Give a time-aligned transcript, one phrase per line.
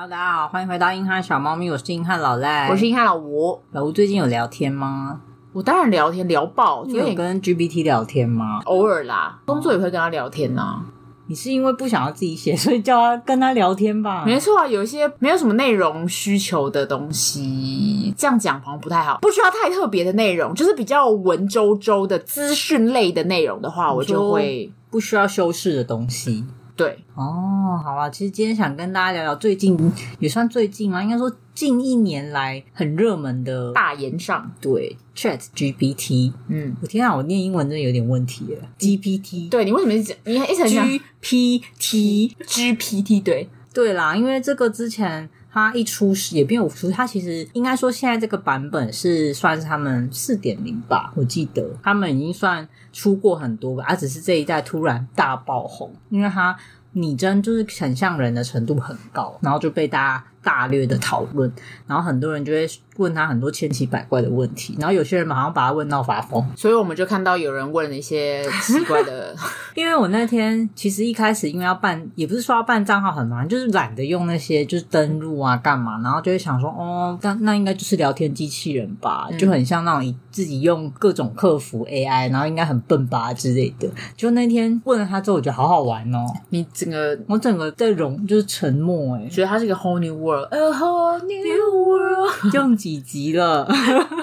[0.00, 3.60] Hello，大家好，欢迎回到硬汉小猫咪，我是硬汉老赖，我是硬汉老吴。
[3.72, 5.20] 老吴最近有聊天吗？
[5.52, 8.60] 我当然聊天聊爆，你有跟 GPT 聊天吗？
[8.64, 10.84] 偶尔啦，工作也会跟他聊天呐、啊。
[11.26, 14.24] 你是因为不想要自己写， 所以叫他跟他聊天吧？
[14.24, 19.18] 没错啊，有一些没有什么内容需求的东西，这样讲好像不太好。
[19.20, 26.46] 不需要太特别的内容，就是比较文绉绉的资讯类的内容的话，我就会不需要修饰的东西。
[26.80, 28.08] 对哦，好啊。
[28.08, 29.78] 其实今天想跟大家聊聊最近
[30.18, 36.32] 也算最近嘛，应该说近一年来很热门的大言上，对 Chat GPT。
[36.48, 38.66] 嗯，我天啊，我念英文真的有点问题了。
[38.78, 40.88] GPT，对，你为什么一直你一直讲
[41.20, 43.22] GPT GPT？
[43.22, 56.56] 对对啦，因为这个之前它一出时也没有出，它其实应该说现在这个版本是算是他们四点零吧，我记得他们已经算出过很多个，而、啊、只是这一代突然大爆红，因为它
[56.92, 61.52] 拟真就是很像人的程度很高，然后就被大家大略的讨论，
[61.86, 62.68] 然后很多人就会
[63.00, 69.34] 问他很多千奇百怪的问题，然后有些人马上把他问到发疯，所以我们就看到有人问了一些奇怪的。
[69.74, 83.88] 因为我那天其实一开始因为要办，也不是说要办账号很麻烦，就是懒得用那些就是登录啊干嘛，然后就会想说哦，那那应该就是聊天机器人吧，就很像那种自己用各种客服 AI，然后应该很笨吧之类的。
[84.16, 93.68] 就那天问了他之后，我觉得好好玩哦，你整个我整个在融就是沉默诶，觉得他是一个 whole new world，a whole new world， 用以及了，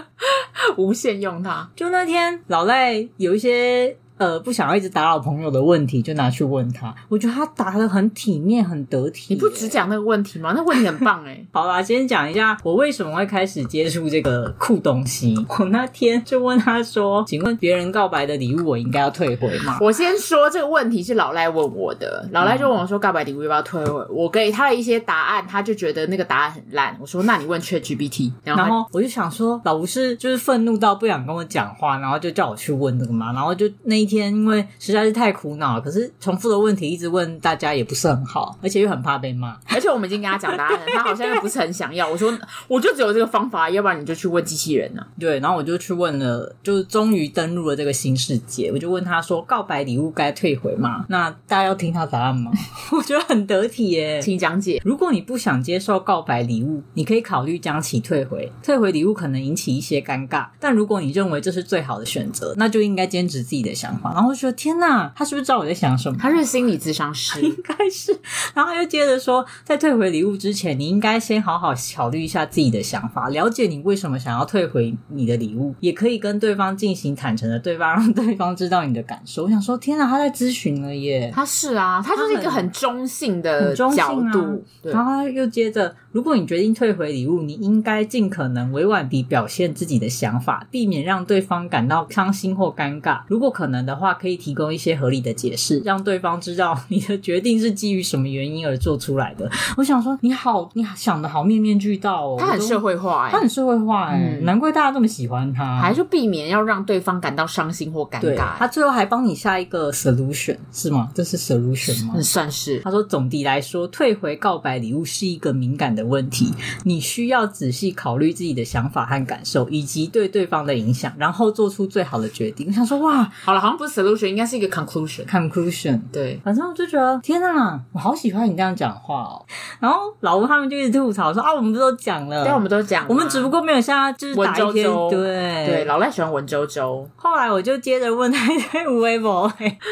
[0.78, 1.70] 无限用它。
[1.76, 3.98] 就那天老赖有一些。
[4.18, 6.94] 呃，不想要一直打扰朋友的问题，就拿去问他。
[7.10, 9.34] 我觉得他答的很体面，很得体。
[9.34, 10.54] 你不只讲那个问题吗？
[10.56, 11.46] 那、问题很棒哎。
[11.54, 15.36] 好啦，先讲一下我为什么会开始接触这个酷东西。
[15.60, 26.98] 我那天就问他说：“请问别人告白的礼物，我应该要退回吗？”我先说这个问题是老赖问我的，老赖就问我说：“告白礼物要不要退回？”我给他的一些答案，他就觉得那个答案很烂。
[27.00, 33.32] 我说：“那你问 ChatGPT。”然后我就想说，老吴是就是愤怒到不想跟我讲话，然后就叫我去问这个嘛。
[33.34, 39.58] 然后就那一天，因为实在是太苦恼了，可是重复的问题一直问大家也不是很好，而且又很怕被骂。
[39.68, 42.10] 而且我们已经跟他讲答案了， 他好像又不是很想要。
[42.10, 42.34] 我说
[42.68, 45.08] 我就只有这个方法，要不然你就去问机器人呢、啊？
[45.20, 48.72] 对，然后我就去问了，就终于登录了这个新世界。
[48.72, 52.52] 我就问他说：“告白礼物该退回吗？”那大家要听他答案吗？
[52.92, 54.82] 我觉得很得体耶，请讲解。
[54.84, 58.52] 如果你不想接受告白礼物，你可以考虑将其退回。
[58.64, 64.14] 退回礼物可能引起一些尴尬，但如果你认为这是最好的选择，那就应该坚持自己的想法。
[64.14, 66.16] 然后我说：“天。”哪他是不是知道我在想什么？
[66.22, 68.12] 他是心理咨商师， 应该是。
[68.54, 79.46] 然后他又接着说，在退回礼物之前，你应该先好好考虑一下自己的想法，了解你为什么想要退回你的礼物，也可以跟对方进行坦诚的对方，让对方知道你的感受。
[79.46, 81.32] 我想说，天哪，他在咨询了耶！
[81.34, 83.90] 他是啊，他就是一个很中性的角
[84.32, 84.64] 度。
[84.84, 93.20] 然后他又接着，如果你决定退回礼物，你应该尽可能委婉地表现自己的想法，避免让对方感到伤心或尴尬。
[93.28, 99.48] 如果可能的话，可以提供一些合理的解释， 让对方知道你的决定是基于什么原因而做出来的。
[99.78, 102.38] 我想说，你好，你想的好面面俱到哦。
[102.40, 105.80] 他很社会化哎，他很社会化哎，难怪大家这么喜欢他。
[105.80, 108.58] 还是避免要让对方感到伤心或尴尬。
[108.58, 111.12] 他最后还帮你下一个 solution 是吗？
[111.14, 112.20] 这是 solution 吗？
[112.24, 112.80] 算是。
[112.80, 116.54] 他说，总的来说，退回告白礼物是一个敏感的问题，
[116.84, 122.68] 你需要仔细考虑自己的想法和感受，以及对对方的影响，然后做出最好的决定。
[122.68, 125.26] 我想说，哇，好了，好像不是 solution，应该是一个 conclusion。
[125.26, 129.46] conclusion 对，反正我就觉得天哪，我好喜欢你这样讲话哦。
[129.80, 132.44] 然后老吴他们就一直吐槽说啊，我们不都讲了？
[132.44, 134.88] 对，我们都讲，我们只不过没有像他就是打一篇。
[135.10, 137.06] 对对，老赖喜欢文绉绉。
[137.16, 139.52] 后来我就接着问他一堆微博，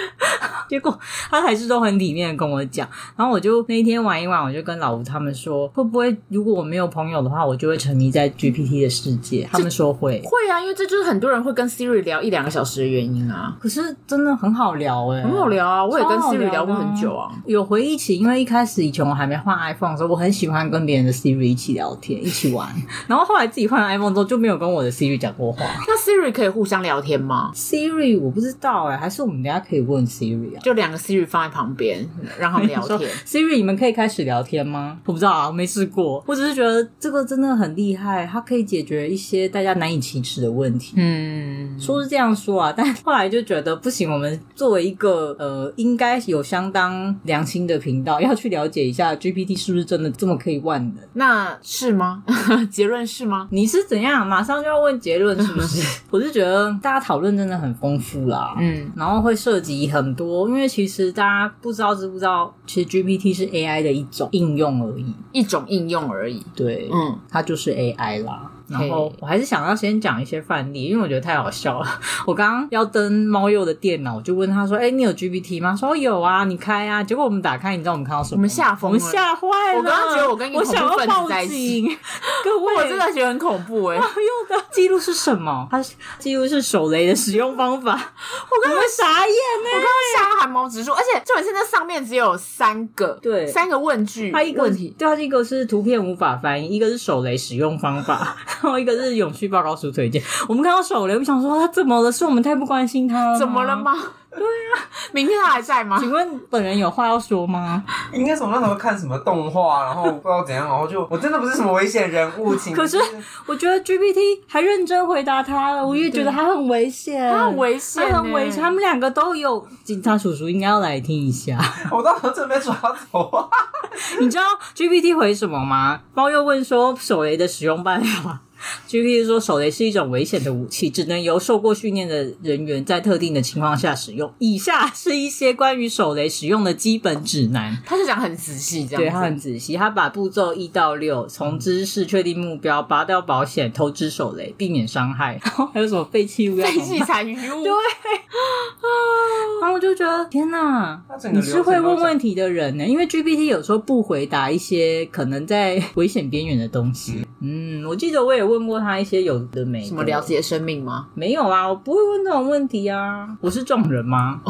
[0.70, 0.98] 结果
[1.30, 2.88] 他还是都很体面的跟我讲。
[3.16, 9.48] 然后我就那一天玩一玩，我就跟老吴他们说，会不会如果我没有朋友的话，我就会沉迷在 GPT 的世界？
[9.52, 13.56] 他们说会，会啊，因为这就是很多人会跟 Siri 聊一两个小时的原因啊。
[13.60, 15.24] 可是真的很好聊哎、欸。
[15.24, 17.32] 很好聊啊，我也跟 Siri 聊过很久啊。
[17.46, 22.68] 有回忆起，因为一开始以前我还没换 iPhone 的时候，我很喜欢跟别人的 Siri 一起聊天，一起玩。
[23.08, 25.66] 然后后来自己换了 iPhone 之后，就没有跟我的 Siri 讲过话。
[25.88, 30.60] 那 Siri 可以互相聊天吗？Siri 我不知道哎、欸，还是我们等下可以问 Siri 啊？
[30.62, 32.08] 就两个 Siri 放在旁边，
[32.40, 33.10] 让他们聊天。
[33.26, 34.98] Siri，你们可以开始聊天吗？
[35.06, 36.24] 我不知道啊，没试过。
[36.28, 40.94] 我只是觉得这个真的很厉害，它可以解决一些大家难以启齿的问题。
[40.98, 44.12] 嗯，说是这样说啊， 但后来就觉得不行。
[44.12, 51.04] 我们作为一个呃，应该有相当良心的频道，要去了解一下 GPT 是不是真的这么可以万能？
[51.14, 52.24] 那是吗？
[52.70, 53.48] 结论是吗？
[53.52, 54.26] 你是怎样？
[54.26, 55.82] 马上就要问结论是不是？
[56.12, 66.44] 我是觉得大家讨论真的很丰富啦，嗯，然后会涉及很多，因为其实大家不知道知不知道，其实 GPT 是 AI 的一种应用而已，一种应用而已。
[66.56, 68.52] 对，嗯，它就是 AI 啦。
[68.68, 72.00] 然后我还是想要先讲一些范例，因为我觉得太好笑了。
[72.26, 77.04] 我刚刚要登猫鼬的电脑，我就问他说：“哎，你有 GPT 吗？”说有啊，你开啊。
[77.04, 78.38] 结果我们打开，你知道我们看到什么？
[78.38, 79.78] 我们吓疯了，我们吓坏了。
[79.78, 81.98] 我刚刚觉得我跟一个我恐怖分子在一起。
[82.44, 85.68] 各位，我真的觉得很恐怖哎、猫鼬的记录是什么？
[85.70, 85.84] 它
[86.20, 87.92] 记录是手雷的使用方法。
[87.94, 94.94] 我刚刚傻眼呢、我刚刚吓到汗毛直竖，而且重点是那上面只有三个，对三个问句，它一个问题。
[94.98, 100.22] 对，它一个是图片无法翻译，一个是手雷使用方法， 然后一个是永续报告书推荐。
[100.48, 102.12] 我们看到手雷，我想说他怎么了？
[102.12, 103.40] 是我们太不关心他了？
[103.40, 103.76] 怎么了？
[103.76, 103.94] 吗？
[104.36, 104.84] 对啊，
[105.14, 105.98] 明天他还在吗？
[105.98, 107.82] 请问本人有话要说吗？
[108.12, 113.00] 应该是我那时候看什么动画，然后不知道怎样，然后就 我真的不是什么危险人物，请可是
[113.46, 118.62] 我觉得 GPT 还认真回答他了，我也觉得他很危险，他很危险欸，他很危险。
[118.62, 121.58] 他们两个都有警察叔叔，应该要来听一下。
[121.90, 122.76] 我到时候准备抓
[123.10, 123.48] 走啊！
[124.20, 124.44] 你知道
[124.76, 126.02] GPT 回什么吗？
[126.14, 128.42] 猫又问说手雷的使用办法。
[128.88, 134.32] GPT 说，手雷是一种危险的武器，只能由受过训练的人员在特定的情况下使用。
[134.40, 137.78] 以下是一些关于手雷使用的基本指南。
[137.86, 147.64] 他是讲很仔细，这样对，他很仔细，他把步骤一到六：从知识确定目标、拔掉保险、投掷手雷、避免伤害，然 后还有什么废弃物要废弃残余物。
[147.66, 147.72] 对，
[149.62, 151.02] 然后我就觉得天哪，
[151.34, 157.26] 你是会问问题的人呢，因为 GPT 有时候不回答一些可能在危险边缘的东西。
[157.42, 161.08] 嗯，我记得我也问过他一些有的没的，什么了解生命吗？
[161.14, 163.28] 没有啊，我不会问这种问题啊。
[163.42, 164.42] 我是这种人吗？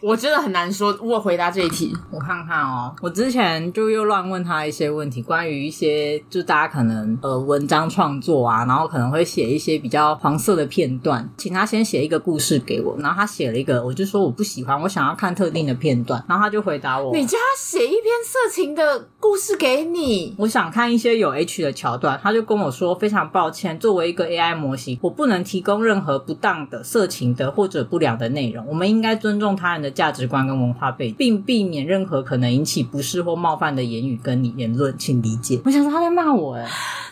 [0.00, 0.96] 我真的很难说。
[1.02, 2.94] 我回答这一题，我看看哦。
[3.00, 28.66] 我之前就又乱问他一些问题，关于一些就大家可能呃文章创作啊，然后可能会写一些比较黄色的片段，请他先写一个故事给我，然后他写了一个，我就说我不喜欢，我想要看特定的片段，然后他就回答我，你叫他写一篇色情的故事给你，我想看一些有 H 的桥段，他就跟我说非常抱歉，作为一个 AI 模型，我不能提供任何不当的、色情的或者不良的内容。
[28.66, 35.60] 我们应该尊重他人的价值观跟文化背景，并避免任何可能引起不适或冒犯的言语跟你言论，请理解。
[35.64, 36.66] 我想说他在骂我哎，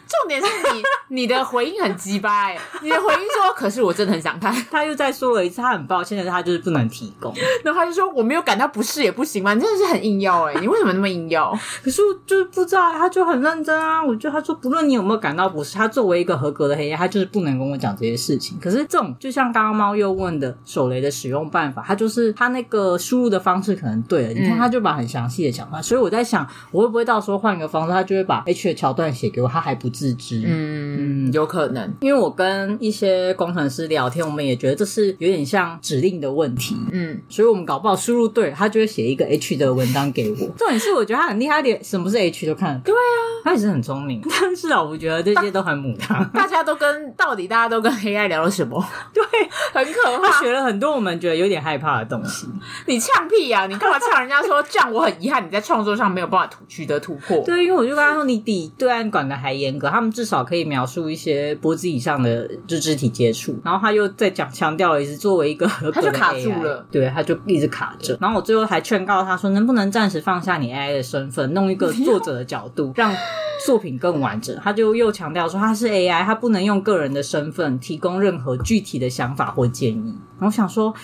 [0.06, 0.82] 重点是你
[1.22, 4.54] 你的回应很鸡巴哎，你的回应说，可是我真的很想看。
[4.70, 7.32] 他又再说了一次，他很抱歉的是他就是不能提供。
[7.62, 9.54] 然后他就说我没有感到不适也不行吗？
[9.54, 11.56] 你真的是很硬要哎，你为什么那么硬要？
[11.82, 14.04] 可是我就是不知道，他就很认真啊。
[14.04, 18.58] 我觉得他说不论你有没有感到不是，他作为一个合格的黑 AI，他就是不能跟我讲这些事情。
[18.60, 25.80] 可是这种就像刚刚猫又问的手雷的使用办法，他就是他那个输入的方式可能对了，你看他就把很详细的讲话。
[25.80, 30.42] 所以我在想，我会不会到时候换一个方式，他就会把 H 的桥段写给我，他还不自知。
[30.46, 36.76] 嗯，有可能，因为我跟一些工程师聊天，我们也觉得这是有点像指令的问题。
[36.92, 40.36] 嗯，所以我们搞不好输入对，他就会写一个 H 的文章给我。
[40.56, 42.80] 重点是我觉得他很厉害，连什么是 H 都看。
[42.84, 44.20] 对啊，他也是很聪明。
[44.40, 46.24] 但是啊，我觉得这些都很母汤。
[46.32, 48.84] 大家都跟到底大家都跟 AI 聊了什么？
[49.12, 49.22] 对，
[49.72, 50.28] 很可怕。
[50.28, 52.46] 他学了很多我们觉得有点害怕的东西。
[52.86, 53.66] 你呛屁呀、啊！
[53.66, 54.92] 你干嘛呛人家说这样？
[54.92, 57.42] 我很遗憾你在创作上没有办法突取得突破。
[57.44, 63.58] 对，因为我就跟他说，你比对岸管的还严格，他们至少可以描述一些脖子以上的就肢体接触。
[63.64, 68.16] 然后他又再讲强调了一次，作为一个 他就卡住了，对，他就一直卡着。
[68.20, 73.14] 然后我最后还劝告他说，能不能暂时放下你 AI 的身份，弄一个作者的角度，让
[73.66, 74.56] 作品更完整。
[74.62, 80.14] 他就又强调说，他是 AI，他不能用个人的身份提供任何具体的想法或建议。
[80.38, 80.94] 然后我想说。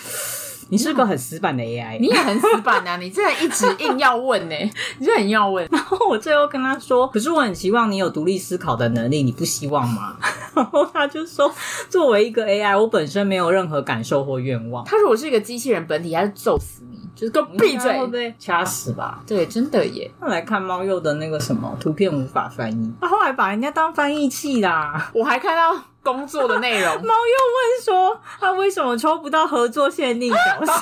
[0.72, 2.96] 你是个很死板的 AI，你也很死板啊！
[2.96, 5.66] 你真的一直硬要问呢、欸，你就很要问。
[5.72, 10.16] 然后我最后跟他说：“可是我很希望你有独立思考的能力，你不希望吗？”
[10.54, 11.52] 然后他就说
[11.90, 16.89] ：“作为一个 AI，我本身没有任何感受或愿望。”他说：“我是一个机器人本体，他是揍死你，
[17.20, 20.10] 就是给我闭嘴，掐死吧？”对，真的耶。
[20.20, 25.10] 后来看猫鼬的那个什么图片无法翻译，他后来把人家当翻译器啦。
[25.12, 25.78] 我还看到。
[26.02, 30.72] 工作的内容， 猫又问说他为什么抽不到合作限定角色？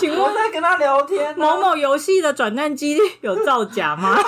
[0.00, 4.16] 请问我在跟他聊天、啊，某某游戏的转蛋几率有造假吗？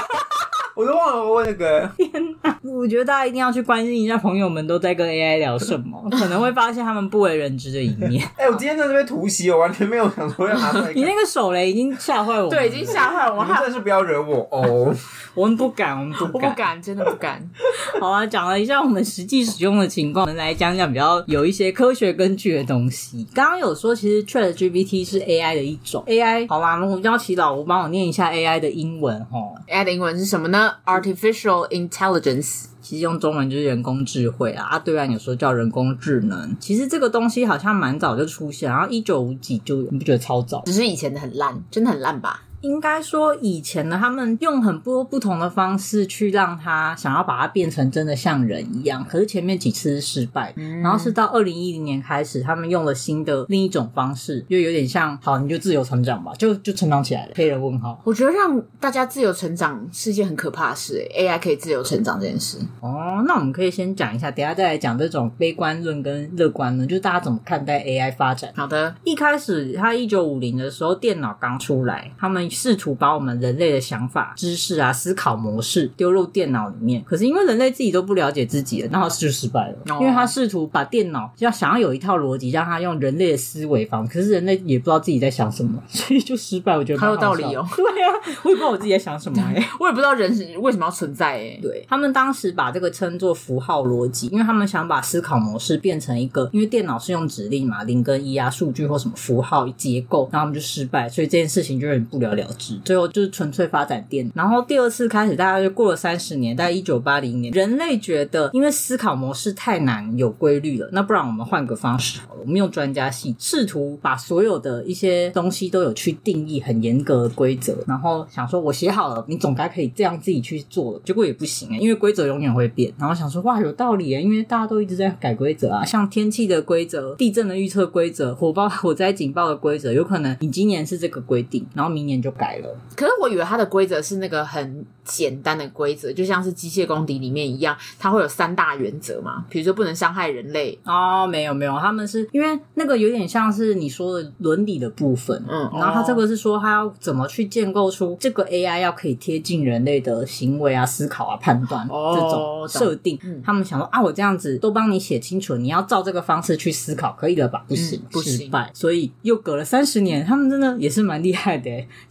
[0.80, 1.90] 我都忘了我问那个。
[1.98, 2.10] 天
[2.42, 2.58] 哪！
[2.62, 8.24] 我觉得大家一定要去关心一下朋友们都在跟 AI 聊什么， 可能会发现他们不为人知的一面。
[8.36, 10.92] 哎、欸，我今天在这边突袭，我完全没有想说要拿出来。
[10.94, 13.44] 你那个手雷已经吓坏我，对，已经吓坏我。
[13.44, 14.94] 你们真的是不要惹我哦！
[15.34, 17.42] 我们不敢，我们不敢，我不敢，真的不敢。
[18.00, 23.26] 好啊，讲了一下我们实际使用的情况，我们来讲讲比较有一些科学根据的东西。
[23.34, 26.48] 刚刚有说，其实 ChatGPT 是 AI 的一种 AI。
[26.48, 29.38] 好啦，我们邀请老吴帮我念一下 AI 的英文哈。
[29.68, 32.66] AI 的英文是什么呢？Artificial Intelligence。
[32.80, 36.56] 其实用中文就是人工智慧啊，啊，对岸有说叫人工智能。
[36.58, 40.62] 其实这个东西好像蛮早就出现，然后一九五几就有，你不觉得超早？
[40.66, 42.42] 只是以前的很烂，真的很烂吧？
[42.62, 57.32] 应该说以前呢，他们用很多不同的方式去让他想要把它变成真的像人一样，可是前面几次是失败，嗯、然后是到二零一零年开始，他们用了新的另一种方式，就有点像，好，你就自由成长吧，就就成长起来了。
[57.34, 62.58] 黑人问号，我觉得让大家自由成长是一件很可怕的事，AI 可以自由成长这件事。
[62.80, 68.52] 哦，那我们可以先讲一下，等一下再来讲这种悲观论跟乐观论，就是大家怎么看待 AI 发展。
[68.54, 77.02] 好的，一开始他一九五零的时候，电脑刚出来，他们试图把我们人类的想法、知识啊、思考模式丢入电脑里面。
[77.04, 79.76] 可是因为人类自己都不了解自己了，那他就失败了。
[79.94, 86.76] 哦、因为他试图把电脑要想要有一套逻辑，让他用人类的思维方式，可是人类也不知道自己在想什么， 所以就失败。
[86.76, 87.66] 我觉得很有道理哦。
[87.76, 91.56] 对啊，我也不知道我自己在想什么、 欸，我也不知道人是为什么要存在、欸。
[91.56, 102.76] 哎，对他们当时把这个称作符号逻辑，因为他们想把思考模式变成一个，因为电脑是用指令嘛，零跟一啊，数据或什么符号结构，然后他们就失败，所以这件事情就有点不了了之。
[102.84, 104.30] 最后就是纯粹发展电。
[104.34, 121.00] 然后第二次开始，大概就过了三十年，大概一九八零年，人类觉得因为思考模式太难有规律了，那不然我们换个方式好了，我们用专家性试图把所有的一些东西都有去定义很严格的规则，然后想说我写好了，你总该可以这样自己去做了。
[121.04, 122.92] 结果也不行啊，因为规则永远会变。
[122.98, 132.76] 然后想说哇，有道理啊，因为大家都一直在改规则啊，像天气的规则、地震的预测规则、火爆火灾警报的规则，有可能你今年是这个规定，然后明年就改了。
[132.96, 140.78] 可是我以为它的规则是那个很简单的规则，就像是机械公敌里面一样，它会有三大原则嘛，比如说不能伤害人类。
[140.84, 153.18] 哦，没有没有，他们是因为那个有点像是你说的伦理的部分，嗯，然后他这个是说他要怎么去建构出这个 AI 要可以贴近人类的行为啊、思考啊、判断、哦、这种设定。
[153.22, 157.64] 嗯、他们想说啊，我这样子都帮你写清楚，你要照这个方式去思考，可以了吧？
[157.66, 158.70] 不行，不行，失败。
[158.74, 161.70] 所以又隔了三十年，他们真的也是蛮厉害的。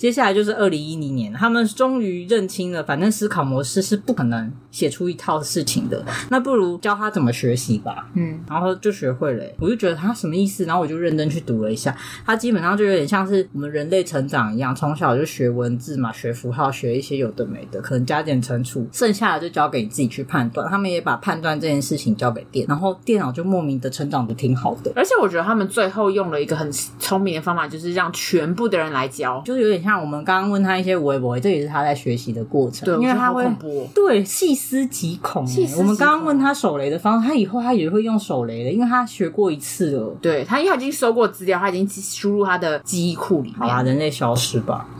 [0.10, 8.10] 接下来就是二零一零年，他们终于认清了，反正思考模式是不可能写出一套事情的，那不如教他怎么学习吧。
[8.16, 9.44] 嗯，然后就学会了。
[9.60, 10.66] 我就觉得他什么意思？
[10.66, 20.68] 然后我就认真去读了一下，他基本上就有点像是我们人类成长一样，从小就学文字嘛，学符号，学一些有的没的，可能加减乘除，剩下的就交给你自己去判断。
[20.72, 24.92] 他们也把判断这件事情交给电，然后电脑就莫名的成长的挺好的。
[24.96, 32.86] 而且我觉得他们最后用了一个很聪明的方法，就是让全部的人来教，就是有点像我们刚刚问他一些微博，这也是他在学习的过程。
[32.86, 33.46] 对，因为他会
[33.94, 35.46] 对细思极恐。
[35.78, 40.16] 我们刚刚问他手雷的方式，他以后他也会用手雷的，因为他学过一次了。
[40.22, 43.60] 对他，因为他已经搜过资料，他已经输入他的记忆库里面。
[43.60, 44.88] 好啦，人类消失吧。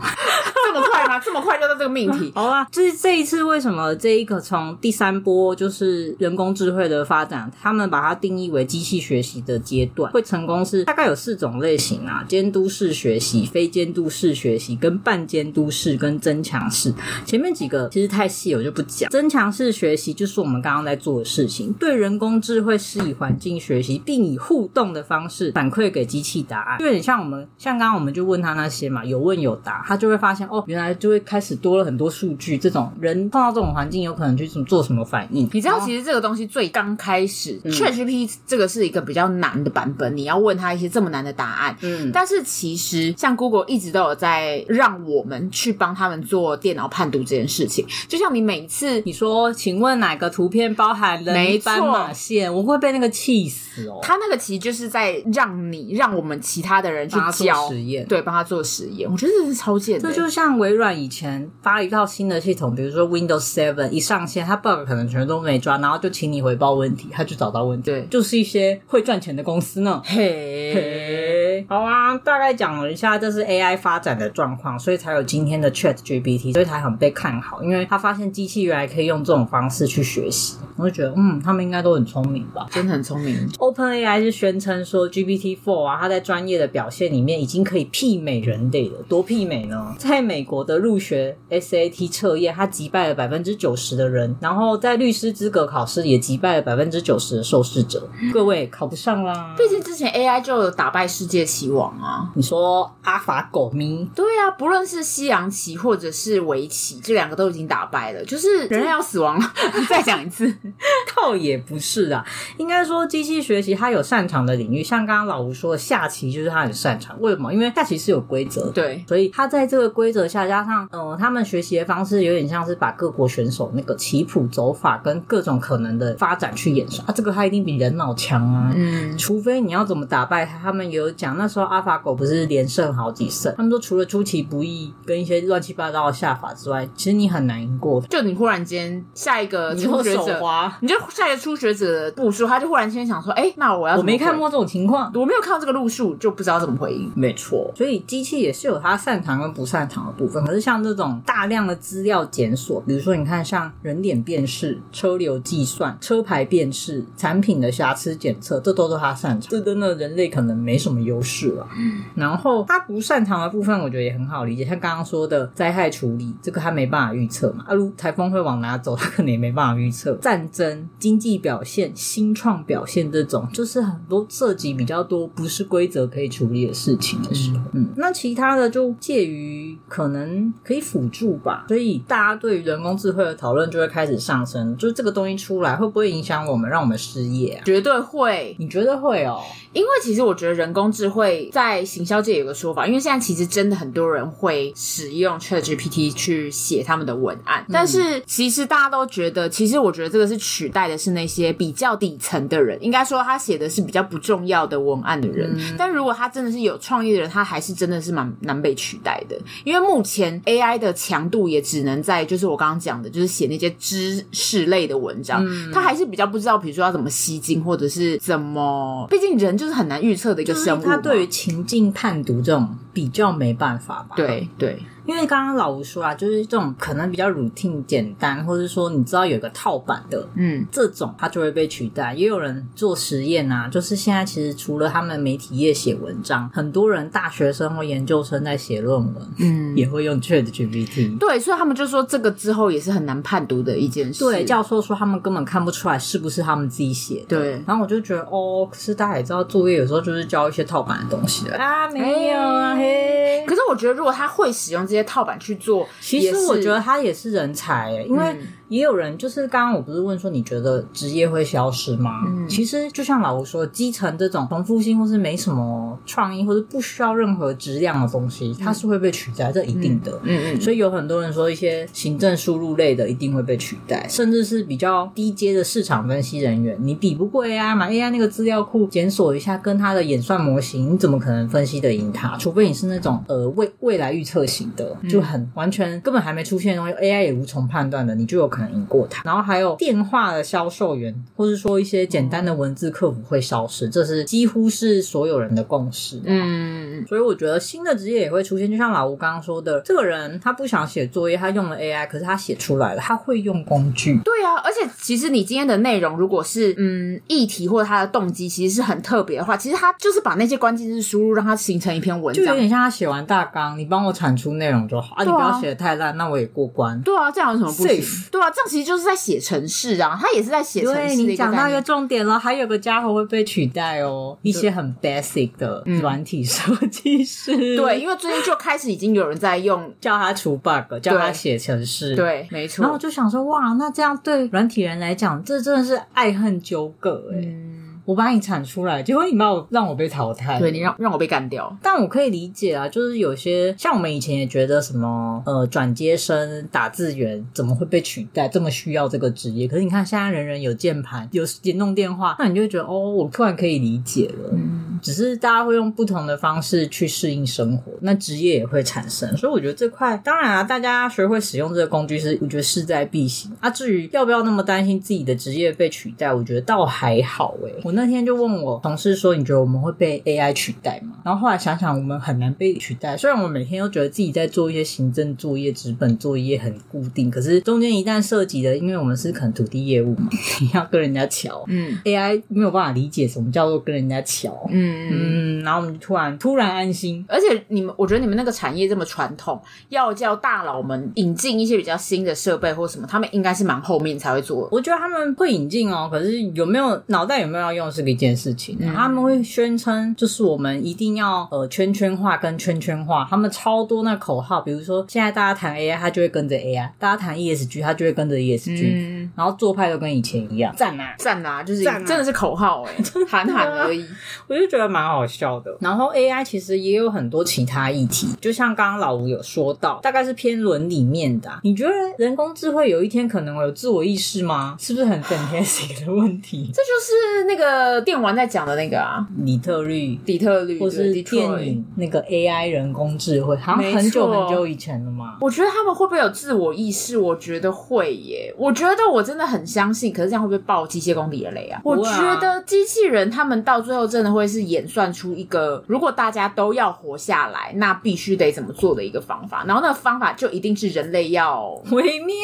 [0.72, 1.18] 这么快吗？
[1.18, 2.30] 这么快就到这个命题？
[2.36, 16.92] 好啊，就是这一次为什么这一个从第三波就是人工智慧的发展，他们把它定义为机器学习的阶段会成功是大概有四种类型啊：监督式学习、非监督式学习、跟半监督式跟增强式。
[17.24, 19.10] 前面几个其实太细，我就不讲。
[19.10, 26.78] 增强式学习就是我们刚刚在做的事情，对人工智慧是以环境学习，并以互动的方式反馈给机器答案。
[26.78, 30.62] 就有点像我们像刚刚我们就问他那些嘛，有问有答，他就会发现哦。
[30.66, 35.48] 原来就会开始多了很多数据，这种人碰到这种环境，有可能去怎么做什么反应？
[35.52, 41.76] 你知道，其实这个东西最刚开始，ChatGPT 这个是一个比较难的版本，你要问他一些这么难的答案。
[41.80, 47.84] 嗯，但是其实像 Google 一直都有在让我们去帮他们做电脑判读这件事情。
[48.06, 51.34] 就像你每次你说，请问哪个图片包含了
[51.64, 52.52] 斑马线？
[52.54, 53.98] 我会被那个气死哦。
[54.02, 59.10] 他那个其实就是在让你让我们其他的人去教实验，对，帮他做实验。
[59.10, 60.08] 我觉得这是超贱的。
[60.08, 60.90] 这就像微软。
[61.00, 67.90] 以前发一套新的系统，比如说 Windows Seven 一上线，它 bug 可能全都没抓，然后就请你回报问题，他就找到问题。
[67.90, 70.02] 对，就是一些会赚钱的公司呢。
[70.04, 83.48] 嘿，嘿，好啊，大概讲了一下这是 AI 发展的状况，所以才有今天的 ChatGPT，所以才很被看好，因为他发现机器原来可以用这种方式去学习，我就觉得嗯，他们应该都很聪明吧，真的很聪明。
[83.58, 89.94] OpenAI 是宣称说 GPT Four 啊，它在专业的表现里面已经可以媲美人类了，多媲美呢？
[89.98, 98.08] 在美国的入学 SAT 测验，它击败了百分之九十的人，然后在律师资格考试也击败了百分之九十的受试者。
[98.32, 102.30] 各位考不上啦，毕竟之前 AI 就有打败世界棋王啊。
[102.34, 104.08] 你说阿法狗咪？
[104.14, 109.52] 对啊，不论是西洋棋或者是围棋，这两个都已经打败了，就是人类要死亡了。
[109.88, 110.46] 再讲一次，
[111.16, 112.24] 倒也不是啊，
[112.58, 117.20] 应该说机器学习它有擅长的领域，像刚刚老吴说的下棋就是它很擅长。
[117.20, 117.52] 为什么？
[117.52, 120.88] 因为下棋是有规则，对，所以它在这个规则下加上。
[120.92, 128.72] 嗯，他们学习的方式有点像是把各国选手那个棋谱走法跟各种可能的发展去演算啊，这个他一定比人脑强啊。
[128.76, 131.30] 嗯，除非你要怎么打败他，他们也有讲。
[131.40, 137.98] 那时候阿法狗不是连胜好几胜，他们说除了出其不意跟一些乱七八糟的下法之外，其实你很难赢过。
[138.02, 140.38] 就你忽然间下一个初学者，
[140.80, 147.10] 你，你就下一个初学者的步数，他就忽然间想说，哎、欸，那我要我没看过这种情况，我没有看到这个路数，就不知道怎么回应。
[147.16, 150.44] 没错，所以机器也是有它擅长跟不擅长的部分。
[150.44, 159.50] 可是像这种大量的资料检索，比如说你看像人脸辨识、车流计算、车牌辨识、产品的瑕疵检测，这都是它擅长。
[159.50, 161.66] 这真的人类可能没什么优势了。
[161.76, 164.64] 嗯，然后他不擅长的部分，我觉得也很好理解。
[164.64, 167.64] 像刚刚说的灾害处理，这个它没办法预测嘛。
[167.66, 170.14] 啊，如台风会往哪走，他可能也没办法预测。
[170.16, 177.60] 战争、经济表现、新创表现这种，就是很多涉及比较多不是规则可以处理的事情的时候。
[177.72, 181.64] 嗯，那其他的就介于可能可以辅助吧。
[181.68, 184.76] 所以大家对于人工智慧的讨论就会开始上升。
[184.76, 187.62] 就是这个东西出来，会不会影响我们，让我们失业啊？
[187.64, 188.54] 绝对会。
[188.58, 189.40] 你觉得会哦？
[189.72, 205.50] 因为其实我觉得人工智慧在行销界有个说法，因为现在其实真的很多人会使用 ChatGPT 去写他们的文案，但是其实大家都觉得，其实我觉得这个是取代的是那些比较底层的人，应该说他写的是比较不重要的文案的人。
[205.56, 224.16] 嗯、但如果他真的是有创意的人，他还是真的是蛮难被取代的，因为目前 AI 的强度也只能在就是我刚刚讲的，就是写那些知识类的文章，嗯、他还是比较不知道，比如说要怎么吸睛，或者是怎么，毕竟人就是很难预测的一个生物，他对于情境判读这种比较没办法吧？
[224.16, 224.78] 对对。
[225.06, 232.14] 因为刚刚老吴说啊，就是这种可能比较 routine 简单，或者说你知道有一个套版的，嗯，这种它就会被取代。
[232.14, 241.18] 也有人做实验啊，就是现在其实除了他们媒体业写文章，很多人大学生或研究生在写论文，嗯，也会用 ChatGPT。
[241.18, 244.22] 对，所以他们就说这个之后也是很难判读的一件事。
[244.22, 247.36] 对，教授说他们根本看不出来是不是他们自己写的。
[247.36, 253.44] 对，然后我就觉得哦，可是大家也知道，作业有时候就是交一些套版的东西的啊，没有啊，嘿。
[253.46, 255.88] 可是我觉得如果他会使用这些套板去做。
[256.00, 258.36] 其实我觉得他也是人才诶，因为
[258.70, 262.22] 也有人就是刚刚我不是问说你觉得职业会消失吗？
[262.26, 270.12] 嗯，其实就像老吴说，基层这种重复性或是没什么创意或是不需要任何质量的东西，它是会被取代，这一定的。
[270.22, 270.60] 嗯嗯。
[270.60, 282.36] 所以有很多人说一些行政输入类的一定会被取代，甚至是比较低阶的市场分析人员，你比不过 AI 嘛？AI 那个资料库检索一下，跟它的演算模型，你怎么可能分析得赢它？
[282.38, 289.22] 除非你是那种呃未未来预测型的，就很完全根本还没出现的东西，AI 也无从判断的，你就有可能赢过他。
[289.24, 296.20] 然后还有电话的销售员，或是说一些简单的文字客服会消失，这是几乎是所有人的共识。
[296.24, 304.18] 嗯，所以我觉得新的职业也会出现，就像老吴刚刚说的，这个人他不想写作业，他用了 AI，可是他写出来了，他会用工具。
[304.24, 317.00] 对啊，而且其实你今天的内容如果是嗯议题或者他的动机其实是很特别的话，其实他就是把那些关键字输入，让它形成一篇文章，就有点像他写完大纲，你帮我产出内容就好啊，你不要写的太烂，那我也过关。
[317.02, 321.16] 对啊，这样有什么不行对啊，这样其实就是在写程式啊，他也是在写程式。
[321.16, 327.76] 你讲到一个重点了，还有个家伙会被取代哦，一些很 basic 的软体设计师。
[327.76, 332.14] 对，因为最近就开始已经有人在用，叫他除 bug，叫他写程式。
[332.14, 332.82] 对，没错。
[332.82, 337.38] 然后我就想说，哇，那这样对软体人来讲，这真的是爱恨纠葛哎。
[337.40, 341.76] 嗯我把你铲出来，结果你把我让我被淘汰，对，你让让我被干掉。
[341.82, 349.68] 但我可以理解啊，就是有些像我们以前也觉得什么呃转接生、打字员怎么会被取代，这么需要这个职业。
[349.68, 354.50] 可是你看现在人人有键盘、有移动电话，那你就会觉得哦，我突然可以理解了。
[354.52, 359.36] 嗯，只是大家会用不同的方式去适应生活，那职业也会产生。
[359.36, 363.70] 所以我觉得这块当然啊，大家学会使用这个工具是我觉得势在必行啊。
[363.70, 367.89] 至于要不要那么担心自己的职业被取代，我觉得倒还好诶、欸。
[367.90, 373.16] 我那天就问我同事说：“你觉得我们会被 AI 取代吗？”然后后来想想，我们很难被取代。
[373.16, 380.28] 虽然我们每天都觉得自己在做一些行政作业、纸本作业很固定，可是中间一旦涉及的，因为我们是可能土地业务嘛，
[380.62, 387.24] 你要跟人家瞧，嗯，AI 没有办法理解什么叫做跟人家瞧，嗯嗯，然后我们就突然突然安心。
[387.26, 394.68] 而且你们，我觉得你们那个产业这么传统，要叫大佬们引进一些比较新的设备或什么，他们应该是蛮后面才会做。
[394.70, 398.30] 我觉得他们会引进哦，可是有没有脑袋有没有要用是一件。
[398.40, 414.06] 事情，嗯、他们会宣称就是我们一定要呃圈圈化跟圈圈化，他们超多那口号，比如说现在大家谈 AI，他就会跟着 AI；大家谈 ESG，他就会跟着 ESG，嗯、然后做派都跟以前一样，赞啊赞啊，就是真的是口号哎、 欸，喊喊而已，
[414.46, 415.76] 我就觉得蛮好笑笑的。
[415.80, 421.60] 然后 AI 其实也有很多其他议题，就像刚刚老吴有说到，大概是偏伦理面的啊。
[421.62, 424.76] 你觉得人工智慧有一天可能会有自我意识吗？
[424.78, 426.70] 是不是很 fantastic 的问题？
[426.74, 427.69] 这就是那个
[428.02, 435.36] 电玩在讲的那个啊，底特律，底特律，或是电影那个 AI 人工智慧，好像很久很久以前了嘛。
[435.40, 437.16] 我觉得他们会不会有自我意识？
[437.16, 438.54] 我觉得会耶。
[438.56, 441.80] 我觉得我真的很相信，可是这样会不会爆机械公敌的雷啊？
[441.84, 449.64] 我觉得机器人他们到最后真的会是演算出一个，如果大家都要活下来，那必须得怎么做的一个方法。
[449.66, 452.36] 然后那个方法就一定是人类要毁灭，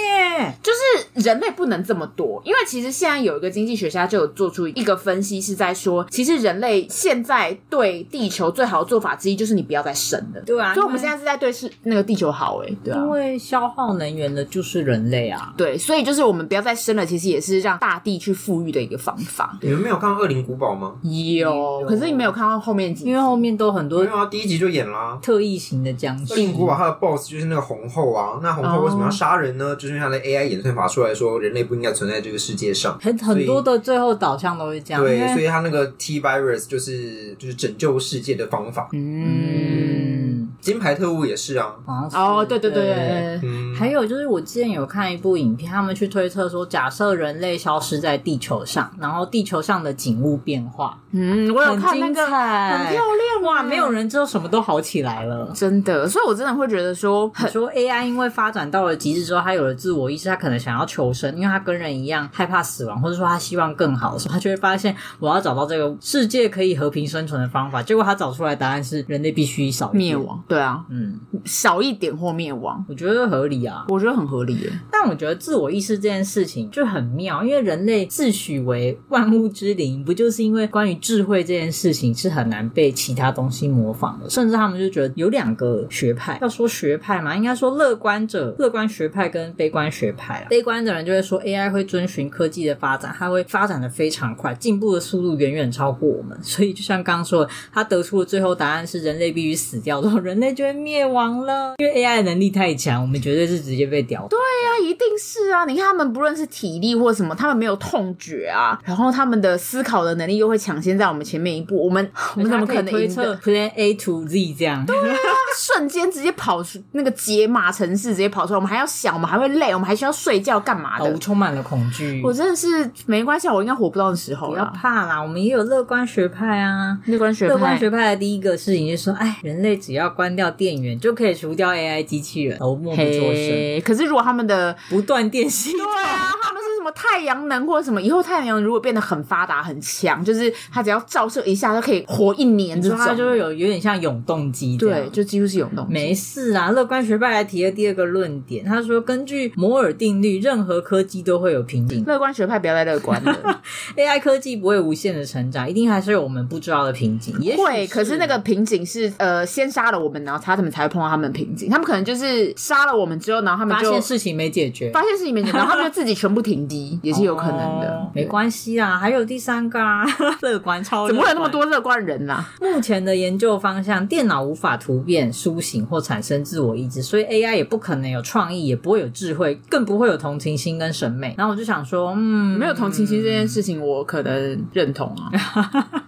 [0.62, 2.40] 就是人类不能这么多。
[2.44, 10.40] 因为其实现在有一个经济学家就有做出一个分析，是在说，其实人类现在对地球最好的做法之一就是你不要再生了。
[10.44, 15.54] 对啊，所以我们现在是在对是那个地球好哎，对啊，因为消耗能源的就是人类啊。
[15.56, 19.58] 对，所以就是我们不要再生了，其实也是让大地去富裕的一个方法。
[19.62, 20.94] 你们没有看到《恶灵古堡》吗？
[21.02, 24.00] 有，可是你没有看到后面几集，因为后面都很多。
[24.00, 25.18] 没有啊，第一集就演啦。
[25.22, 26.34] 特异型的僵尸。
[26.34, 28.38] 恶灵古堡它的 BOSS 就是那个红后啊。
[28.42, 29.74] 那红后为什么要杀人呢？
[29.76, 32.98] 就是因为它的 AI 演算法出来说，人类不应该存在这个世界上。
[33.00, 35.02] 很很多的最后导向都是这样。
[35.06, 38.88] 对，所以他那个 T virus 就是就是拯救世界的方法。
[38.92, 41.76] 嗯，金牌特务也是啊。
[41.86, 43.40] 哦，对对对对。
[43.76, 50.98] 嗯，还有就是我之前有看一部影片，他们去推测说，假设人类消失在地球上，然后地球上的景物变化。
[51.12, 53.62] 嗯，我有看那个，很漂亮哇！
[53.62, 56.06] 没有人之后什么都好起来了，真的。
[56.08, 67.82] 所以我真的会觉得说，说 AI 因为发展到了极致之后，它有了自我意识，它可能想要求生，因为它跟人一样害怕死亡，或者说它希望更好的时候，它就会发现我要找到这个世界可以和平生存的方法。
[67.82, 70.42] 结果它找出来的答案是人类必须少灭亡。
[70.46, 74.72] 对啊，嗯，少一点或灭亡，我觉得合理啊，我觉得很合理耶。
[74.90, 86.38] 但我觉得自我意识这件事情就很妙，因为人类自诩为万物之灵，不就是因为关于智慧这件事情是很难被其他东西模仿的，甚至他们就觉得有两个学派。
[86.40, 90.46] 要说学派嘛，应该说乐观者、乐观学派跟悲观学派啊。
[90.48, 96.36] 悲观的人就会说 AI 会遵循科技的发展，它会发展的非常快，进步的速度远远超过我们。
[96.42, 101.74] 所以就像刚刚说的，他得出的最后答案是人类必须死掉之后，人类就会灭亡了。
[101.78, 104.26] 因为 AI 的能力太强，我们绝对是直接被屌。
[104.28, 105.64] 对呀，一定是啊！
[105.64, 111.76] 你看他们不论是体力或什么，他们没有痛觉啊，然后他们的思考的能力又会抢先在我们前面一步。
[111.84, 114.84] 我们我们怎么可能推测 Plan A to Z 这样？
[114.86, 115.16] 对啊，
[115.56, 118.56] 瞬间直接跑出那个解码城市，直接跑出来。
[118.56, 121.04] 我们还要想，我们还会累，我们还需要睡觉干嘛的？
[121.04, 122.20] 我充满了恐惧。
[122.22, 124.50] 我真的是没关系，我应该活不到的时候。
[124.50, 126.98] 不要怕啦，我们也有乐观学派啊。
[127.06, 133.80] 乐观学派，乐观学派的第一个事情就是说，哎，人类只要关掉电源就可以除掉 AI 机器人，默不作声。
[133.82, 138.00] 可是如果他们的不断电信，对啊， 他们是什么太阳能或者什么？
[138.02, 145.92] 以后太阳能如果变得很发达很强，就是它只要照射一下就可以活一年，这种它就会有有点像永动机，对，就几乎是永动机。
[145.92, 152.04] 没事啊，乐观学派还提了第二个论点，他说根据摩尔定律，任何科技都会有瓶颈。
[152.06, 153.60] 乐观学派不要再乐观了，
[153.96, 157.34] AI 科技不会无限的成长，一定还是有我们不知道的瓶颈。
[157.40, 161.68] 也会，可是那个瓶颈是呃先杀了我们，然后他们才会碰到他们的瓶颈。
[161.68, 167.88] 他们可能就是杀了我们之后，然后他们就发现事情没解决，发现事情没解决， 然后他们就自己全部停机，也是有可能的。
[167.90, 170.04] 哦、没关系啊，还有第三个啊，
[170.42, 172.44] 乐观超怎么会有那么多乐观人啊？
[172.60, 181.34] 目前的研究方向，电脑无法突变、苏醒或产生自我意志，所以 AI 也不可能有创意，也不会有智慧，更不会有同情心跟审美。
[181.36, 185.30] 然后我就想说，嗯，没有同情心这件事情，我可能认同啊。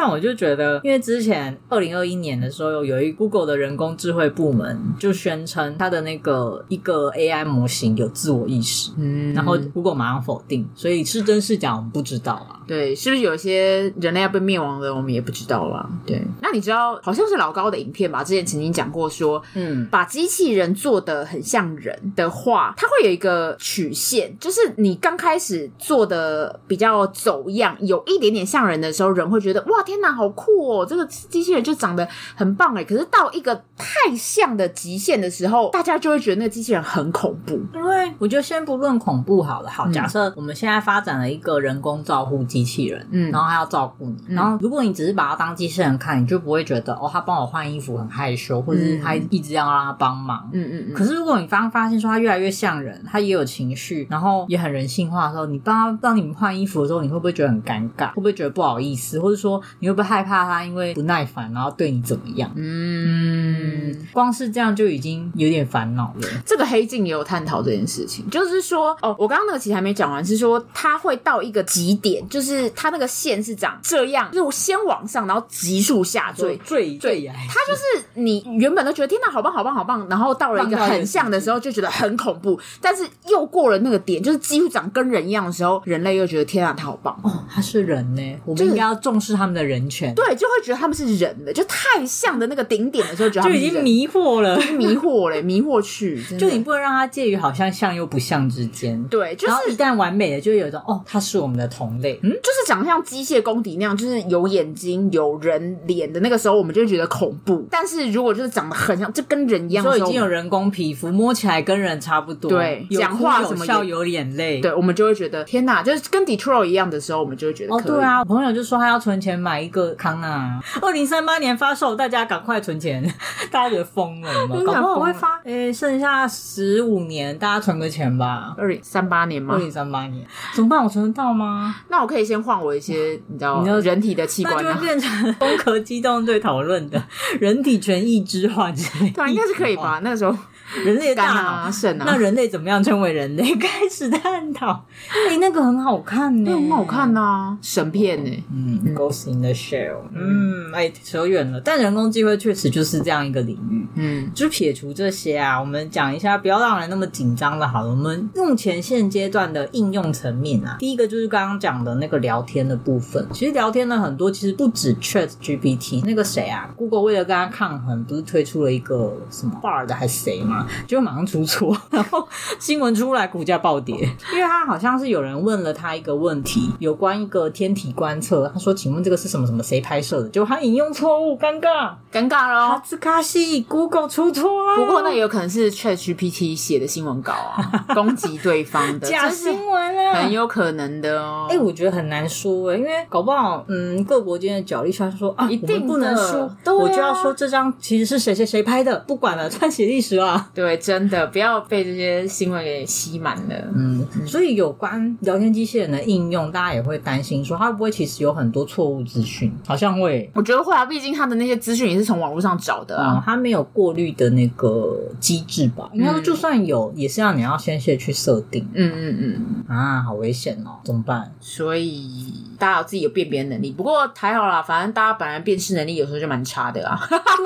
[0.00, 12.64] 但我就觉得，因为之前二零二一年的时候，有一 Google 的人工智慧部门就宣称它的那个一个 AI 模型有自我意识，嗯，然后 Google 马上否定，所以是真是假我们不知道啊。
[12.66, 15.86] 对，是不是有一些人类要被灭亡的，我们也不知道啦。
[16.06, 18.24] 对，那你知道好像是老高的影片吧？
[18.24, 30.86] 之前曾经讲过说，嗯，把机器人做的很像人的话，它会有一个曲线，就是你刚开始做的比较走样，有一点点像人的时候，人会觉得哇，天哪，好酷哦！
[30.86, 32.84] 这个机器人就长得很棒哎。
[32.84, 37.60] 可是到一个太像的极限的时候，大家就会觉得那个机器人很恐怖。
[37.74, 42.60] 因为我觉得先不论恐怖好了，好，假设我们现在发展了一个人工照护机。
[42.60, 50.94] 器人，嗯，然后还要照顾你，嗯、然后如果你只是把它当机器人看，你就不会觉得哦，他帮我换衣服很害羞，或者是他一直要让他帮忙，嗯嗯嗯。
[50.94, 58.08] 可是如果你刚发现说他越来越像人，他也有情绪，然后也很人性化的时候，你帮他帮你们换衣服的时候，你会不会觉得很尴尬？
[58.10, 59.18] 会不会觉得不好意思？
[59.18, 62.50] 或者说你会不会害怕他因为不耐烦，然后对你怎么样？
[62.54, 66.28] 嗯，光是这样就已经有点烦恼了。
[66.46, 77.32] 这个黑镜也有探讨这件事情，就是说，哦，我刚刚那个其实还没讲完，是说他会到一个极点，就是他那个线是长这样，就是先往上，然后急速下坠，坠坠崖。
[77.32, 82.58] 他就是你原本都觉得天哪，好棒，好棒，好棒，然后到了一个很像的时候，就觉得很恐怖。
[82.80, 90.14] 但是又过了那个点，就是几乎长跟人一样的时候，人类又觉得天哪，他好棒哦，他是人呢，我们应该要重视他们的人权。
[90.14, 99.02] 对，就会觉得他们是人的，就太像的那个顶点的时候，觉得就已经迷惑了，迷惑了，迷惑去，就你不能让他介于好像像又不像之间。
[99.04, 107.66] 对，就是一旦完美了，就有一种哦，他是我们的同类，嗯，就是长得像机械公敌那样，就是有眼睛、有人脸的那个时候，我们就会觉得恐怖。
[107.70, 123.02] 但是如果就是长得很像，就跟人一样，说已经有人工皮肤，摸起来跟人差不多，对，讲话什么笑有眼泪，对，我们就会觉得天哪，就是跟 Detroit 一样的时候，我们就会觉得哦，对啊，我朋友就说他要存钱买一个康纳，二零三八年发售，大家赶快存钱，
[123.50, 124.56] 大家觉得疯了吗？
[124.64, 129.54] 搞不会发，诶，剩下十五年，大家存个钱吧，二零三八年吗？
[129.54, 130.82] 二零三八年怎么办？
[130.82, 131.76] 我存得到吗？
[131.88, 137.02] 那我可以先换我一些，你知道，你知道人体的器官，那就会变成攻壳机动队讨论的
[137.38, 140.00] 人体权益置换之类，对，应该是可以吧？
[140.02, 140.36] 那时候。
[140.84, 143.42] 人类的大脑，肾啊，那人类怎么样称为人类？
[143.56, 144.84] 开始探讨。
[145.28, 148.44] 哎，那个很好看呢，很好看呐，神片呢。
[148.54, 149.96] 嗯，Ghost in the Shell。
[150.14, 151.60] 嗯，哎，扯远了。
[151.60, 153.86] 但人工智慧确实就是这样一个领域。
[153.94, 157.66] 嗯，就撇除这些啊，我们讲一下，不要让人那么紧张的。
[157.66, 163.26] 好了，我们目前现阶段的应用层面啊，第一个就是刚刚讲的那个聊天的部分。
[163.32, 166.04] 其实聊天的很多，其实不止 Chat GPT。
[166.04, 170.59] 那个谁啊，Google 为了跟他抗衡，不是推出了一个什么 Bard 还是谁吗？
[170.86, 172.26] 就马上出错， 然后
[172.58, 173.94] 新闻出来，股价暴跌，
[174.32, 179.62] 因为他好像是有人问了他一个问题，有关一个天体观测，他说：“请问这个是什么什么？
[179.62, 182.68] 谁拍摄的？”结果他引用错误，尴尬，尴尬了。
[182.68, 184.76] 哈兹卡西，Google 出错了。
[184.76, 191.46] 不过那也有可能是 ChatGPT 写的新闻稿啊， 攻击对方的假新闻啊，很有可能的哦。
[191.48, 200.49] 哎、欸，我觉得很难说哎，因为搞不好，嗯，各国间的角力，圈说啊，一定不能输，啊、我就要说这张其实是谁谁谁拍的，不管了，撰写历史啊。
[200.54, 203.54] 对，真的不要被这些新闻给吸满了。
[203.74, 209.52] 嗯，所以有关聊天机器人的应用，大家也会担心说，它会不会其实有很多错误资讯？
[209.66, 215.88] 好像会，我觉得会啊，毕竟它的那些资讯也是从网络上找的啊，它、嗯、没有过滤的那个机制吧？
[215.92, 218.66] 应该说，就算有，也是要你要先先去设定。
[218.74, 221.32] 嗯嗯嗯，啊，好危险哦，怎么办？
[221.40, 222.49] 所以。
[222.60, 227.00] 大家有自己有辨别能力，不过还好啦，反正大家本来辨识能力有时候就蛮差的啊。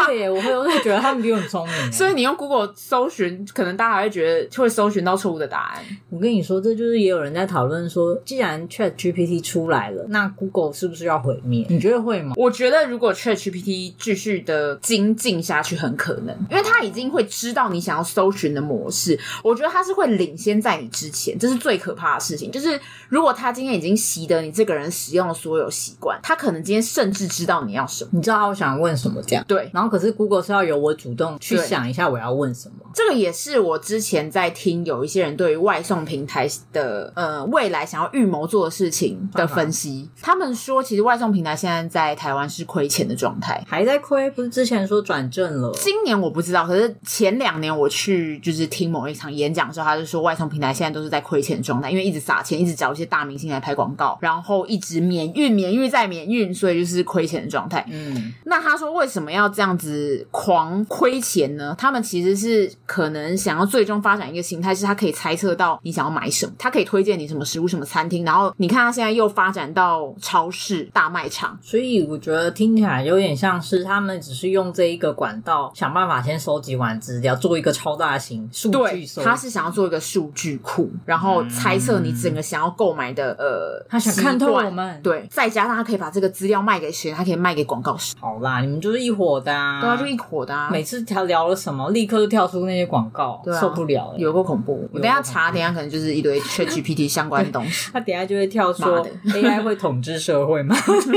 [0.06, 5.82] 对，我会有会觉得他们比我们聪明， 所以你用 Google 搜寻，可能大家还会觉得会搜寻到错误的答案。
[6.10, 11.64] 我跟你说，这就是也有人在讨论说，既然 Chat GPT 出来了，那 Google 是不是要毁灭？
[11.70, 12.34] 你觉得会吗？
[12.36, 19.18] 我觉得如果 Chat GPT 继续的精进下去，很可能，因为它已经会知道你想要搜寻的模式。
[19.44, 22.50] 我觉得它是会领先在你之前，这是最可怕的事情。
[22.50, 24.90] 就是如果他今天已经习得你这个人。
[25.04, 29.44] 使用的所有习惯，他可能今天甚至知道你要什么，你知道我想问什么这样。
[29.46, 32.76] 对，然后可是 Google 是要由我主动去想一下我要问什么。
[32.94, 40.08] 这个也是我之前在听有一些人对于外送平台的呃未来想要预谋做的事情的分析。
[40.22, 45.70] 他们说，其实外送平台现在在台湾是亏钱的状态，还在亏，不是之前说转正了？
[45.74, 54.93] 今年我不知道，可是前两年我去就是听某一场演讲的时候，他就说外送平台现在都是在亏钱的状态，因为一直撒钱，一直找一些大明星来拍广告，然后一直。
[55.00, 57.84] 免运、免运再免运，所以就是亏钱的状态。
[57.90, 61.74] 嗯，那他说为什么要这样子狂亏钱呢？
[61.78, 68.24] 他们其实是可能想要最终发展一个形态，是他可以猜测到你想要买什么，他可以推荐你什么食物、什么餐厅。
[68.24, 79.22] 然后你看他现在又发展到超市、大卖场，所以我觉得听起来有点像是他们只是用这一个管道想办法先收集完资料，做一个超大型数据收。
[79.22, 84.83] 他是想要做一个数据库，然后猜测你整个想要购买的、嗯、呃，他想看透我们。
[85.02, 87.12] 对，再加上他可以把这个资料卖给谁？
[87.12, 88.16] 他可以卖给广告商。
[88.20, 89.80] 好啦，你们就是一伙的啊！
[89.80, 90.68] 对啊，就一伙的啊！
[90.70, 94.88] 每次他聊了什么，立刻就跳出那些广告，对啊、受不了了，有够恐怖！
[94.92, 97.90] 我等一下查，等一下可能就是一堆 ChatGPT 相关的东西。
[97.92, 100.74] 他等一下就会跳说 AI 会统治社会吗？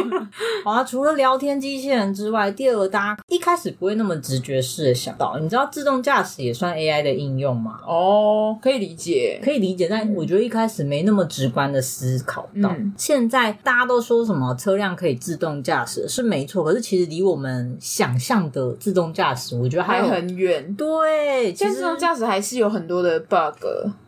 [0.64, 7.80] 好啊，除了聊天机器人之外，第二个大家一开始不会那么直觉式的想到，你知道自动驾驶也算 AI 的应用吗？
[7.88, 20.74] 哦，可以理解，可以理解，但我觉得一开始没那么直观的思考到，嗯、现在大家都说什么车辆可以自动驾驶是没错，可是其实离我们想象的自动驾驶，我觉得还，还很远。
[20.76, 23.66] 对，其实自动驾驶还是有很多的 bug。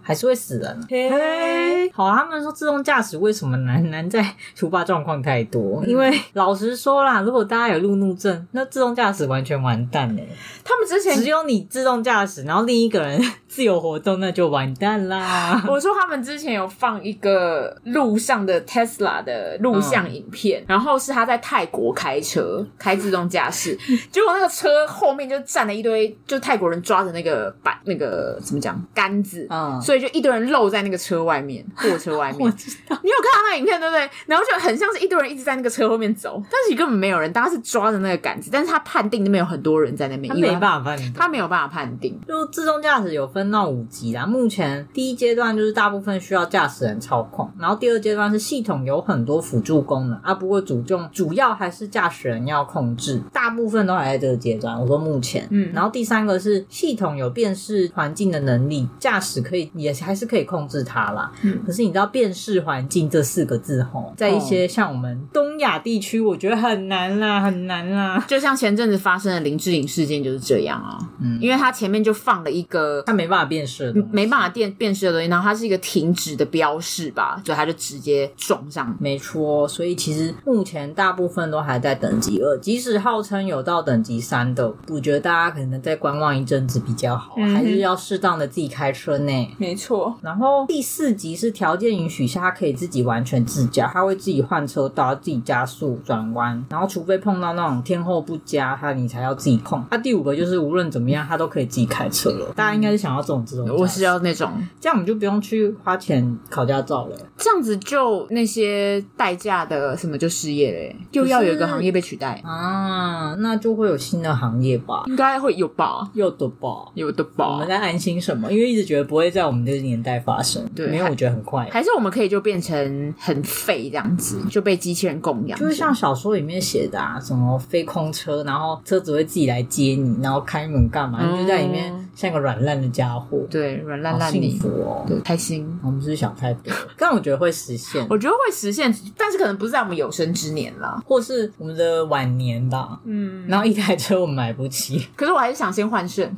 [0.09, 0.87] 还是会死人。
[0.89, 3.91] 嘿，嘿，好，他们说自动驾驶为什么难？
[3.91, 4.25] 难在
[4.57, 5.85] 突发状况太多。
[5.85, 10.27] 因为老实说啦，如果大家有路怒症，那自动驾驶完全完蛋嘞。
[10.63, 15.63] 他们之前只有你自动驾驶，然后另一个人 自由活动，那就完蛋啦。
[15.69, 23.77] 我说他们之前有放一个路上的 Tesla 的录像影片，嗯、然后是他在泰国开车开自动驾驶，
[24.11, 32.39] 结果那个车后面就站了一堆，就泰国人抓着那个板，那个怎么讲杆子，嗯，所以就一堆人露在那个车外面，货车外面。
[32.45, 34.09] 我知道，你有看到那个影片对不对？
[34.25, 42.19] 然后就很像是一堆人一直在那个车后面走，但是根本没有人，大家是抓着那个杆子，但是他判定那边有很多人在那边，他没办法判定，他没有办法判定。
[42.27, 54.79] 就自动驾驶有分到五级啦，目前第一阶段就是大部分需要驾驶人操控，然后第二阶段是系统有很多辅助功能啊，不过主重主要还是驾驶人要控制，大部分都还在这个阶段。
[54.79, 61.31] 我说目前，嗯，然后第三个是系统有辨识环境的能力，驾驶可以也还是可以控制它啦。
[61.41, 68.23] 嗯，可是你知道辨识环境这四个字吼，在一些像我们东亚地区，我觉得很难啦，很难啦。
[68.27, 78.95] 就像前阵子发生的林志颖事件就是这样啊，嗯，因为他前面就放了一个他没办法辨识的，没办法辨辨识的东西，然后它是一个停止的标示吧，所以他就直接撞上。
[78.99, 89.47] 没错，所以其实目前大部分都还在等级二，即使号称有到等级三的，我觉得大家可能再观望一阵子比较好，嗯、还是要适当的自己开车呢。
[89.69, 99.85] 没错，然后第四集是条件允许下，他可以自己完全自驾，他会自己换车道，自己加速转弯，然后除非碰到那种天候不佳，他你才要自己控。
[99.91, 102.51] 那第五个就是无论怎么样，他都可以自己开车了。
[102.55, 104.51] 大家应该是想要这种这种，我是要那种，
[104.81, 107.15] 这样我们就不用去花钱考驾照了。
[107.37, 115.03] 这样子就那些代驾的什么就失业嘞，又要有一个行业被取代啊，那就会有新的行业吧？
[115.05, 116.09] 应该会有吧？
[116.13, 116.87] 有的吧？
[116.95, 117.53] 有的吧？
[117.53, 118.51] 我们在安心什么？
[118.51, 121.67] 因为一直觉得不会在我们这个年代发生，对，没有，我觉得很快。
[121.71, 131.19] 还是我们可以就变成很废这样子，就被机器人供养，就是像小说里面写的啊，什么飞空车，然后车子会自己来接你，然后开门干嘛？
[131.31, 135.67] 你就在里面像个软烂的家伙，对，软烂烂幸福哦，对，开心。
[135.83, 136.73] 我们是想太多？
[136.97, 142.99] 但我觉得会实现，我觉得会实现，但是可能不是在我们有生之年啦，或是我们的晚年吧。
[143.05, 146.35] 嗯，然后一台车我们买不起， 可是我还是想先换肾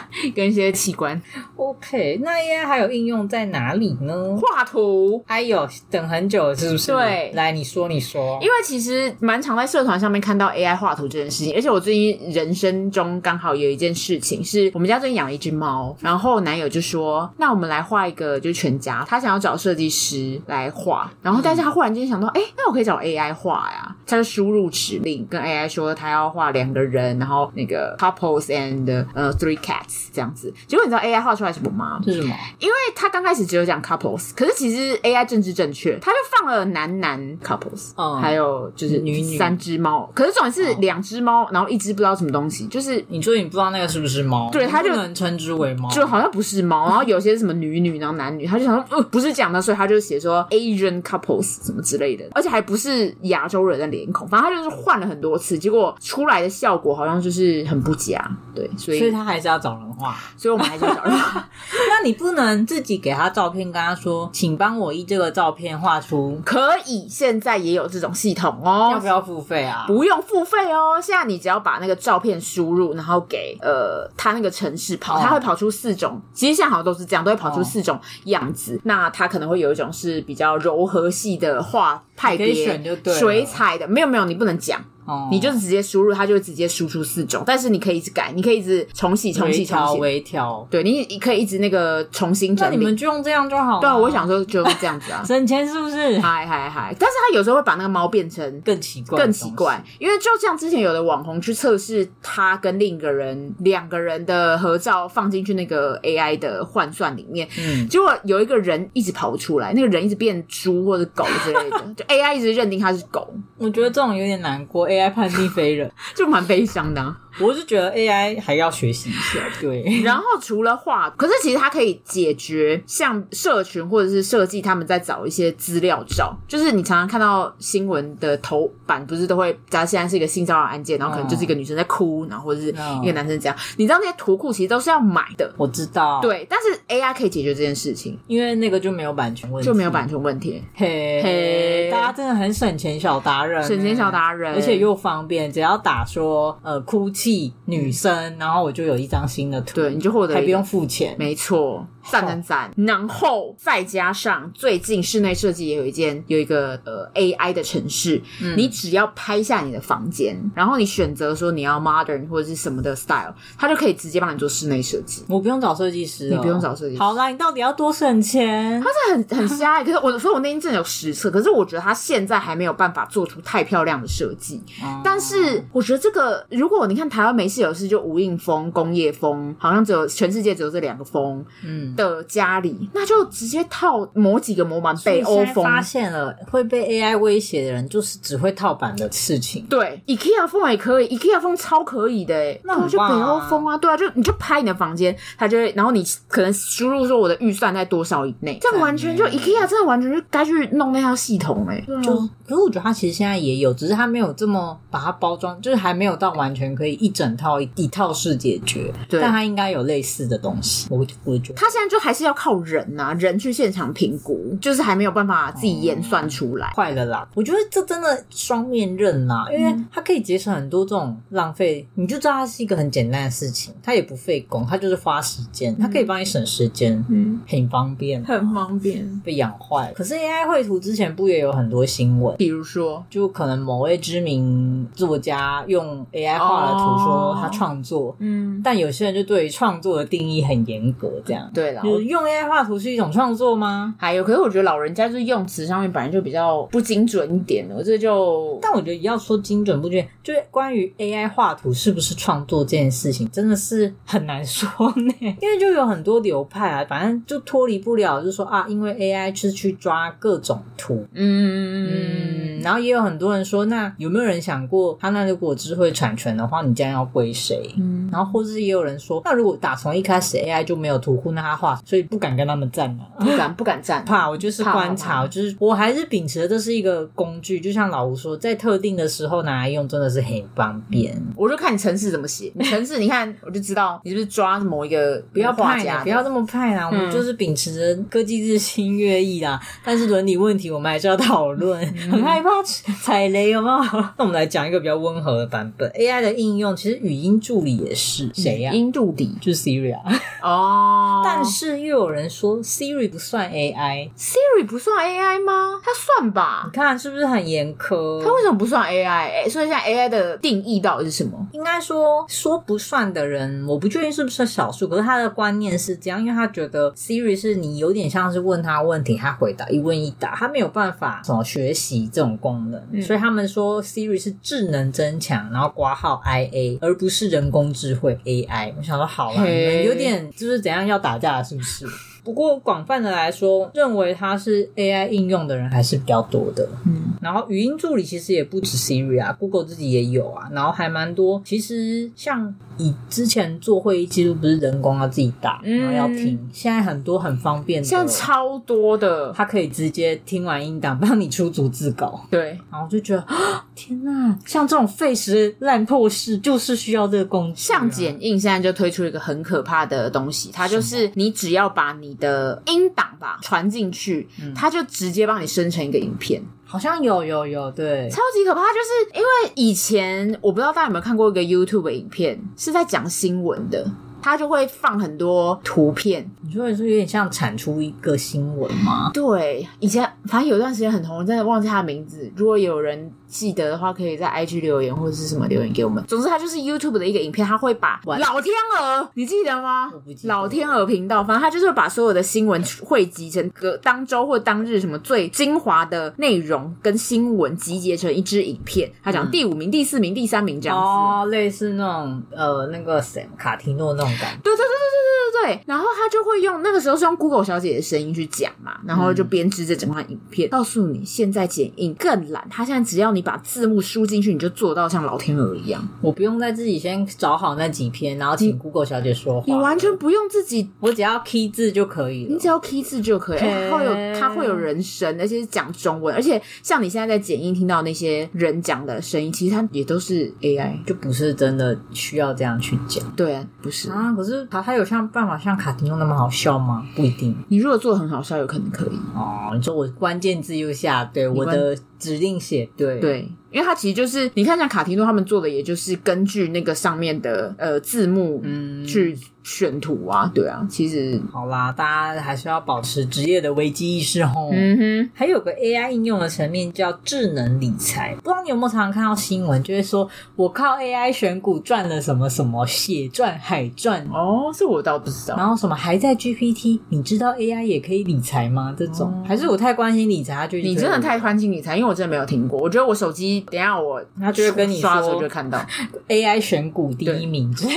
[0.34, 1.20] 跟一些器官。
[1.56, 4.36] OK，那 AI 还有应用在哪里呢？
[4.36, 5.22] 画图。
[5.26, 6.92] 哎呦，等很久了是不是？
[6.92, 23.96] 对，来你说你说，因为其实蛮常在社团上面看到 AI 画图这件事情，而且我最近人生中刚好有一件事情，是我们家最近养了一只猫，然后男友就说：“那我们来画一个，就是全家。”他想要找设计师来画，然后但是他忽然间想到，哎、嗯，那我可以找 AI 画呀。
[24.06, 30.52] 他就输入指令跟 AI 说，他要画两个人，然后那个 couples and 呃 three cats 这样子。
[30.66, 32.00] 结果你知道 AI 画出来什么吗？
[32.04, 32.34] 是什么？
[32.58, 40.10] 因为他刚开始只有讲 couples，可是其实 AI 政治正确，他就放了男男 couples，嗯，还有就是女女三只猫。
[40.14, 44.50] 可是重点是两只猫，然后一只不知道什么东西，就是你说你不知道那个是不是猫？
[44.50, 46.86] 对，他就能称之为猫，就好像不是猫。
[46.86, 58.12] 然后有些什么女女，然后男女，他就想说，呃，不是讲的，所以他就写说 Asian couples 什么之类的，而且还不是亚洲人的脸孔，反正他就是换了很多次，结果出来的效果好像就是很不佳。
[58.54, 61.48] 对，所以所以他还是要找人画，所以我们还是要找人画。
[61.88, 66.40] 那你不能自己给他照片，跟他说，请帮我依这个照片画出。
[66.44, 68.90] 可以，现在也有这种系统哦。
[68.92, 69.84] 要不要付费啊？
[69.86, 71.00] 不用付费哦。
[71.00, 76.20] 现在你只要把那个照片输入，然后给呃他那个城市跑，他会跑出四种。
[76.32, 78.80] 其实现在好像都是这样，都会跑出四种样子。
[78.84, 82.80] 那他可能会有一种是比较柔和系的画派别，
[83.18, 83.86] 水彩的。
[83.86, 84.80] 没有没有，你不能讲。
[85.04, 90.66] 哦，你就是直接输入，它就会直接输出四种，但是你可以一直改，你可以一直重洗、重洗、重洗、微调。
[90.70, 92.76] 对，你你可以一直那个重新整理。
[92.76, 93.80] 那你们就用这样就好了。
[93.80, 96.18] 对啊，我想说就是这样子啊， 省钱是不是？
[96.20, 96.94] 嗨嗨嗨！
[96.98, 113.32] 但是他有时候会把那个猫变成更奇怪、更奇怪，因为就像之前有的网红去测试他跟另一个人两个人的合照放进去那个 AI 的换算里面，嗯，结果有一个人一直跑不出来，那个人一直变猪或者狗之类的， 就 AI 一直认定他是狗。
[113.58, 115.72] 我觉得这种有点难过，AI 判定非。
[116.14, 117.16] 就蛮悲伤的啊。
[117.40, 120.02] 我是觉得 AI 还要学习一下，对。
[120.02, 132.68] 然后除了画，可是其实它可以解决像社群或者是设计他们在找一些资料照，就是你常常看到新闻的头版，不是都会，假如现在是一个性骚扰案件，然后可能就是一个女生在哭，然后或者是
[133.02, 135.52] 一个男生这样，你知道那些图库其实都是要买的。
[135.56, 140.62] 我知道，对，但是 AI 可以解决这件事情，因为那个就没有版权问题，就没有版权问题。
[140.74, 147.21] 嘿，嘿，大家真的很省钱小达人，省钱小达人，而且又方便，只要打说呃哭泣
[147.66, 151.86] 女生，然后我就有一张新的图，对，你就获得，还不用付钱，没错。
[152.10, 152.70] 赞赞赞！
[152.76, 165.24] 然后再加上最近室内设计也有一间有一个呃 AI 的城市，嗯、你只要拍下你的房间，然后你选择说你要 modern 或者是什么的 style，它就可以直接帮你做室内设计。
[165.28, 167.00] 我不用找设计师，你不用找设计师。
[167.00, 168.82] 好啦，你到底要多省钱？
[168.82, 174.62] 它是很很瞎、欸，可是我所以我那天真的有实测，可是我觉得它现在还没有办法做出太漂亮的设计。
[174.82, 181.91] 嗯、但是我觉得这个，如果你看台湾没事有事就无印风、工业风，好像只有全世界只有这两个风，嗯。
[181.96, 185.64] 的家里，那就直接套某几个模板，北欧风。
[185.64, 189.64] 发现了会被 AI 威胁的人，就是只会套版的事情。
[189.70, 202.14] 对，IKEA 风也可以，IKEA 风超可以的，哎，那我就北欧风啊，对啊，就你就拍你的房间，他就会，然后你可能输入说我的预算在多少以内，这样完全就 IKEA 真的完全就该去弄那套系统哎，就
[202.46, 208.92] 可是我觉得他其实现在也有，只是他没有这么把它包装，就是还没有到完全可以一整套一,一套式解决。
[209.08, 211.54] 对，但他应该有类似的东西，我我觉得。
[211.54, 211.92] 他现在。
[211.92, 216.70] 就还是要靠人呐、啊，人去现场评估，就是还没有办法自己演算出来。
[216.74, 229.20] 快了啦，我觉得这真的双面刃呐，因为它可以节省很多这种浪费，你就知道它是一个很简单的事情，它也不费工，它就是花时间，它可以帮你省时间，嗯，很方便，很方便。
[229.22, 229.92] 被养坏了。
[229.92, 232.34] 可是 AI 绘图之前不也有很多新闻？
[232.38, 241.82] 比如说，就可能某位知名作家用 AI 画了图，说他创作，嗯，但有些人就对于创作的定义很严格，这样对了。
[241.82, 243.94] 就是用 AI 画图是一种创作吗？
[243.98, 248.58] 还有，可是我觉得老人家就是用词上面本来就比较不精准一点的，这就……
[248.60, 255.14] 但我觉得要说精准不精准，就是关于 AI 画图是不是创作这件事情，真的是很难说呢。
[255.40, 267.70] 因为就有很多流派啊，反正就脱离不了，就是说啊，因为 AI 是去抓各种图，嗯嗯，然后也有很多人说，那有没有人想过，他那如果智慧产权的话，你将要归谁？
[267.78, 272.02] 嗯，然后或是也有人说，那如果打从一开始 AI 就没有图库，那他画，所以。
[272.12, 281.16] 不敢跟他们战嘛，不敢不敢战， 怕我就是观察，就是我还是秉持的这是一个工具，就像老吴说，在特定的时候拿来用真的是很方便。
[281.36, 286.86] 我就看你程式怎么写，你程式你看我就知道你是不是抓某一个 不要派，不要这么派啦。
[286.86, 293.78] 我们就是秉持着科技日新月异啦，但是伦理问题我们还是要讨论， 很害怕踩雷，有没有？
[294.18, 298.72] 那我们来讲一个比较温和的版本，AI 的应用其实语音助理也是谁呀？
[298.72, 300.02] 音助理就是 Siri 啊。
[300.42, 301.92] 哦，但是又。
[301.92, 305.78] 有人说 Siri 不算 AI，Siri 不算 AI 吗？
[305.84, 306.62] 它算吧？
[306.64, 308.22] 你看是不是很严苛？
[308.24, 309.06] 它为什么不算 AI？
[309.06, 311.46] 哎，所以现在 AI 的定义到底是什么？
[311.52, 314.88] 应该说说不算的人，我不确定是不是少数。
[314.88, 328.72] 可是他的观念是这样，因为他觉得 Siri 是你有点像是问他问题，他回答一问一答，他没有办法什么学习这种功能，嗯、所以他们说 Siri 是智能增强，然后挂号 IA，而不是人工智慧 AI。
[328.78, 331.86] 我想说好了，你们有点就是怎样要打架是不是？
[332.24, 336.68] 不过广泛的来说，认为它是 AI 应用的人还是比较多的。
[336.86, 341.42] 嗯，然后语音助理其实也不止 Siri 啊，Google 自己也有啊，然后还蛮多。
[341.44, 346.34] 其实像以之前做会议记录，不是人工要自己打，然后要听。
[346.34, 352.24] 嗯、现在很多很方便的，现在超多的，它可以直接听完音档帮你出逐字稿。
[352.30, 357.78] 对，然后就觉得啊，天呐，像这种费时烂破事，就是需要这个工具、啊。
[357.78, 362.12] 像剪映现在就推出一个很可怕的东西，它就是你只要把你。
[362.12, 366.42] 你的音档吧传进去，嗯、它就直接帮你生成一个影片，
[366.72, 368.62] 好像有有有，对，超级可怕。
[368.62, 373.86] 就是因为以前我不知道大家有没有看过一个 YouTube 的影片，是在讲新闻的，
[374.22, 376.26] 它就会放很多图片。
[376.40, 379.10] 你说的是有点像产出一个新闻吗？
[379.12, 382.32] 对，以前反正有一段时间很红，真的忘记他的名字。
[382.34, 383.12] 如果有人。
[383.32, 386.04] 记得的话，可以在 IG 留言或者是什么留言给我们。
[386.06, 389.90] 总之，它就是 YouTube 的一个影片，它会把老天鹅，你记得吗？
[389.92, 390.28] 我不记得。
[390.28, 398.92] 老天鹅频道，反正它就是会把所有的新闻汇集成个当周或当日什么最精华的内容跟新闻集结成一支影片。
[399.02, 404.40] 他讲第五名、第四名、第三名这样子，哦，类似那种呃那个谁卡提诺那种感觉。
[404.42, 405.64] 对对对对对对对。
[405.66, 413.21] 然后他就会用那个时候是用 Google 小姐的声音去讲嘛，然后就编织这整段影片，告诉你现在剪映更懒，他现在只要你。
[413.22, 415.82] 把字幕输进去，你就做到像老天鹅一样。
[416.00, 419.44] 我不用再自己先找好那几篇，然后请 Google 小姐说话。
[419.46, 422.34] 你完全不用自己，我只要 key 字就可以了。
[422.34, 426.14] 你只要 key 字就可以，它会有它会有人声，而且是讲中文。
[426.14, 433.04] 而且像你现在在剪映听到那些人讲的声音，其实它也都是 AI，就不是真的需要这样去讲。
[433.16, 434.12] 对啊，不是啊。
[434.14, 436.86] 可是它它有像办法像卡丁用那么好笑吗？
[436.94, 437.36] 不一定。
[437.48, 438.96] 你如果做的很好笑，有可能可以。
[439.14, 443.11] 哦，你说我关键字又下对我的指令写对对。
[443.12, 443.41] bem.
[443.52, 449.16] 因为它其实就是你看像卡提诺他们做的，也就是根据那个上面的呃字幕嗯去。
[449.44, 454.50] 选图啊，对啊，其实好啦，大家还是要保持职业的危机意识吼。
[454.52, 465.36] 嗯哼，还有个 AI 应用的层面叫智能理财，不知道你有没有常常看到新闻，就会说我靠 AI 选股赚了什么什么血赚海赚哦，这我倒不知道。
[465.36, 468.72] 然后什么还在 GPT，你知道 AI 也可以理财吗？
[468.78, 472.60] 这种、哦、还是我太关心理财，他就你真的太关心理财，因为我真的没有听过。
[472.60, 475.64] 我觉得我手机等下我他就会跟你刷的时候就看到
[476.08, 477.74] AI 选股第一名之类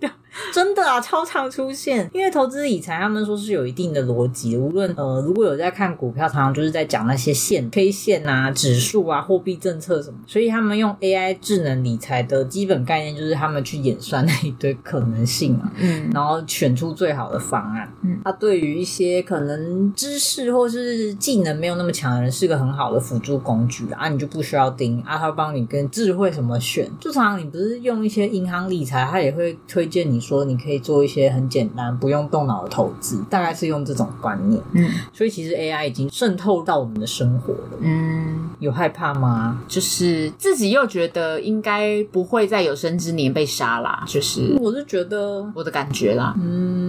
[0.00, 0.10] 的。
[0.52, 2.08] 真的啊，超常出现。
[2.12, 4.56] 因为投资理财，他们说是有一定的逻辑。
[4.56, 10.18] 无论呃，如果有在看股票，常常就是在讲那些线、K 线啊、指数啊、货币政策什么。
[10.26, 17.92] 所以他们用 AI 智能理财的基本概念，就是他们去演算那一堆可能性啊，嗯，然后选出最好的方案。
[18.02, 24.08] 嗯，它对于一些可能知识或是技能没有那么强的人，是个很好的辅助工具啊。
[24.08, 26.88] 你就不需要盯啊，他帮你跟智慧什么选。
[27.00, 30.18] 就常常你不是用一些银行理财，他也会推荐你。
[30.28, 34.62] 说你可以做一些很简单、不用动脑的投资，大概是用这种观念。
[34.72, 37.78] 嗯，所以其实 AI 已经渗透到我们的生活了。
[37.80, 39.62] 嗯，有害怕吗？
[39.66, 44.04] 就是自己又觉得应该不会在有生之年被杀啦。
[44.06, 46.34] 就是我是觉得我的感觉啦。
[46.38, 46.87] 嗯，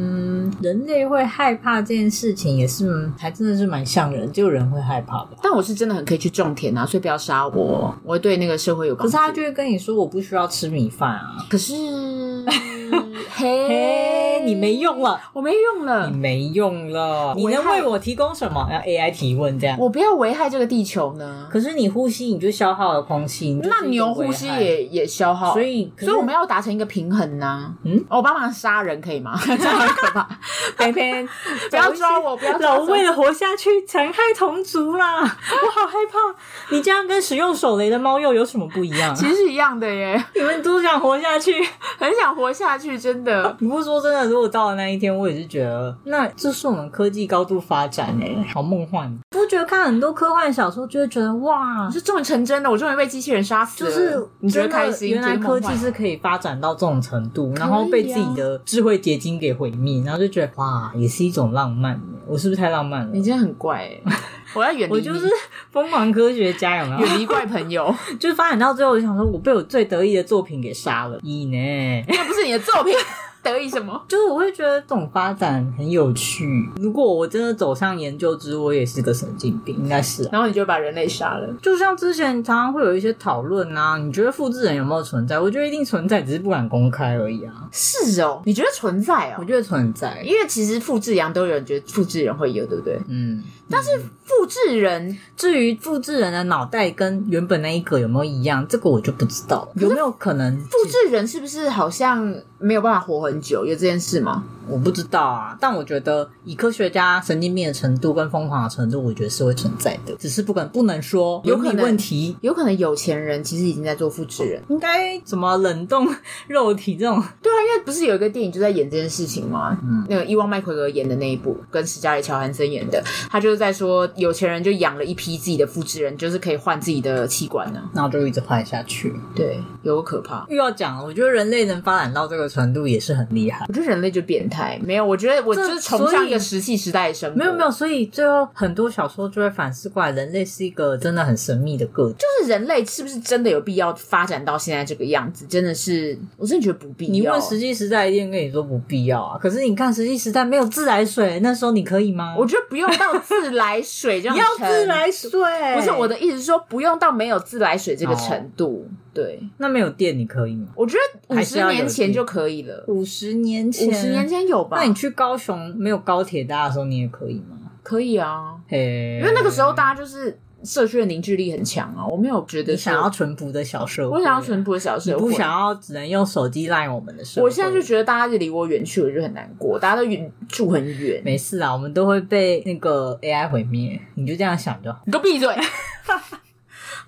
[0.62, 5.30] 人类会害怕这件事情也是还真的是蛮像人，就人会害怕吧。
[5.42, 7.96] 但我是真的很可以去种田啊，所以不要杀我。
[8.04, 9.12] 我会对那个社会有帮助。
[9.12, 11.46] 可是他就会跟你说我不需要吃米饭啊。
[11.50, 11.74] 可是。
[13.32, 18.68] 嘿，你没用了，我没用了，你没用了，你能为我提供什么？
[18.72, 21.48] 要 AI 提问这样，我不要危害这个地球呢？
[21.52, 27.74] 可是你呼吸，你就消耗了空气，那牛呼吸也也消耗，所以所以我们要达成一个平衡呢。
[27.84, 29.40] 嗯，我帮忙杀人可以吗？
[29.46, 30.39] 这样很可怕。
[30.78, 31.28] 偏偏
[31.70, 35.22] 不要抓我，不要抓我，为了活下去，残害同族啦！
[35.24, 36.36] 我好害怕。
[36.76, 39.14] 你这样跟使用手雷的猫又有什么不一样？
[39.16, 41.54] 其实是一样的耶，你们都想活下去，
[41.98, 43.56] 很想活下去，真的。
[43.60, 49.18] 你不说真的，如果到了那一天，我也是觉得，那这是我们科技高度发展哎，好梦幻。
[49.30, 55.10] 不觉得看很多科幻小说，就会觉得哇，是终于成真的，我终于被机器人杀死了，就是你觉得开心？
[55.10, 62.00] 原来科技是可以发展到这种程度，然后被自己的智慧结晶给毁灭，然后就觉得哇，也是一种浪漫。
[62.28, 63.12] 我是不是太浪漫了？
[63.12, 64.02] 你真的很怪哎，
[64.54, 65.28] 我要远离，我就是
[65.72, 67.00] 疯狂科学家，有没有？
[67.06, 72.06] 远离怪朋友， 就是发展到最后，我就想说，我被我最得意的作品给杀了，咦呢？
[72.08, 72.94] 那不是你的作品。
[73.42, 74.02] 得意什么？
[74.08, 76.70] 就是我会觉得这种发展很有趣。
[76.78, 80.30] 如果我真的走上研究之路，我也是个神经病，应该是、啊。
[80.32, 81.48] 然后你就把人类杀了。
[81.62, 85.40] 就像之前常常会有一些讨论啊，你觉得复制人有没有存在？
[85.40, 87.54] 我觉得一定存在，只是不敢公开而已啊。
[87.72, 89.36] 是哦，你觉得存在哦？
[89.40, 93.00] 我觉得存在，因为其实复制羊都有人觉得复制人会有，对不对？
[93.08, 93.44] 嗯。
[93.70, 93.90] 但是
[94.26, 99.72] 复制人，至于复制人的脑袋跟原本那一个有没有一样，这个我就不知道了。
[99.76, 103.66] 有没有可能复制人是不是好像没有办法活很久？
[103.66, 104.44] 有这件事吗？
[104.70, 105.56] 我不知道啊。
[105.62, 112.36] 但我觉得以科学家神经病的程度跟疯狂的程度，我觉得是会存在的，只是不可能不能说有可能问题。
[112.42, 116.08] 有可能有钱人其实已经在做复制人，应该什么冷冻
[116.48, 117.22] 肉体这种？
[117.42, 119.78] 对啊，因为不是有一个电影就在演这件事情吗？
[119.84, 123.60] 嗯，那个伊万麦奎格演的那一部，跟史嘉丽乔韩森演的，他就是。
[123.60, 129.14] 在说有钱人就养了一批自己的复制人，就是可以换自己的器官呢，然后就一直换下去。
[129.36, 130.46] 对，有可怕。
[130.48, 133.66] 又要讲了，我觉得人类能发展到这个程度也是很厉害。
[133.68, 137.36] 我觉得人类就变态，没有，我觉得我就是崇尚一个石器时代的生活。
[137.36, 142.18] 没有没有，所以最后很多小说就会反思过来，人类是一个真的很神秘的个体。
[142.20, 145.48] 就是人类是不是真的有必要发展到现在这个样子？
[145.48, 147.12] 真的是，我真的觉得不必要。
[147.12, 149.40] 你问石器时代，一定跟你说不必要啊。
[149.42, 152.36] 可是你看石器时代没有自来水，那时候你可以吗？
[152.38, 153.40] 我觉得不用到自。
[153.40, 155.32] 自来水这样， 要自来水，
[155.74, 158.86] 不是我的意思，是说不用到没有自来水这个程度。
[158.86, 158.92] 哦、
[159.22, 160.68] 对，那没有电你可以吗？
[160.76, 162.86] 我觉得五十年前就可以了。
[162.88, 164.78] 五十年前，五十年前有吧？
[164.78, 167.58] 那你去高雄没有高铁搭的时候，你也可以吗？
[167.84, 170.40] 可以啊，嘿，因为那个时候大家就是。
[170.62, 172.06] 社区的凝聚力很强啊！
[172.10, 177.46] 我没有觉得想要淳朴的小社会，我想要淳朴的小社会，不想要只能用手机赖我们的社会。
[177.46, 179.80] 我现在就觉得大家就离我远去，我就很难过。
[179.80, 183.98] 大家都远住很远，没事啊，我们都会被那个 AI 毁灭。
[184.16, 185.48] 你就这样想就好，你给我闭嘴。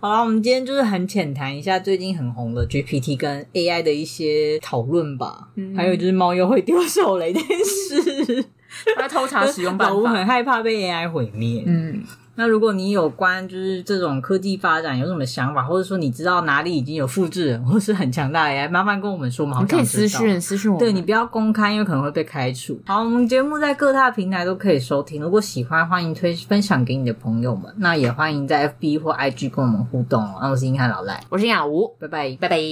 [0.02, 8.46] 好了，我们今天就是很浅谈一下最近很红的 GPT 跟 AI 的一些讨论吧，嗯、还有就是猫又会丢手雷这件事，
[8.98, 11.64] 他偷查使用办法，我很害怕被 AI 毁灭。
[11.68, 12.04] 嗯。
[12.36, 19.60] 那如果你有关就是这种科技发展有什么想法，或者说你知道哪里已经有复制人或是很强大的 AI，麻烦跟我们说嘛。
[19.60, 22.80] 你可以私讯私讯我，对，你不要公开，因为可能会被开除。
[22.86, 27.74] 好，我们节目在各大平台都可以收听，如果喜欢，欢迎推分享给你的朋友们。
[27.78, 30.40] 那也欢迎在 FB 或 IG 跟我们互动哦。
[30.42, 32.72] 那我是英汉老赖，我是亚吴，拜拜，拜拜。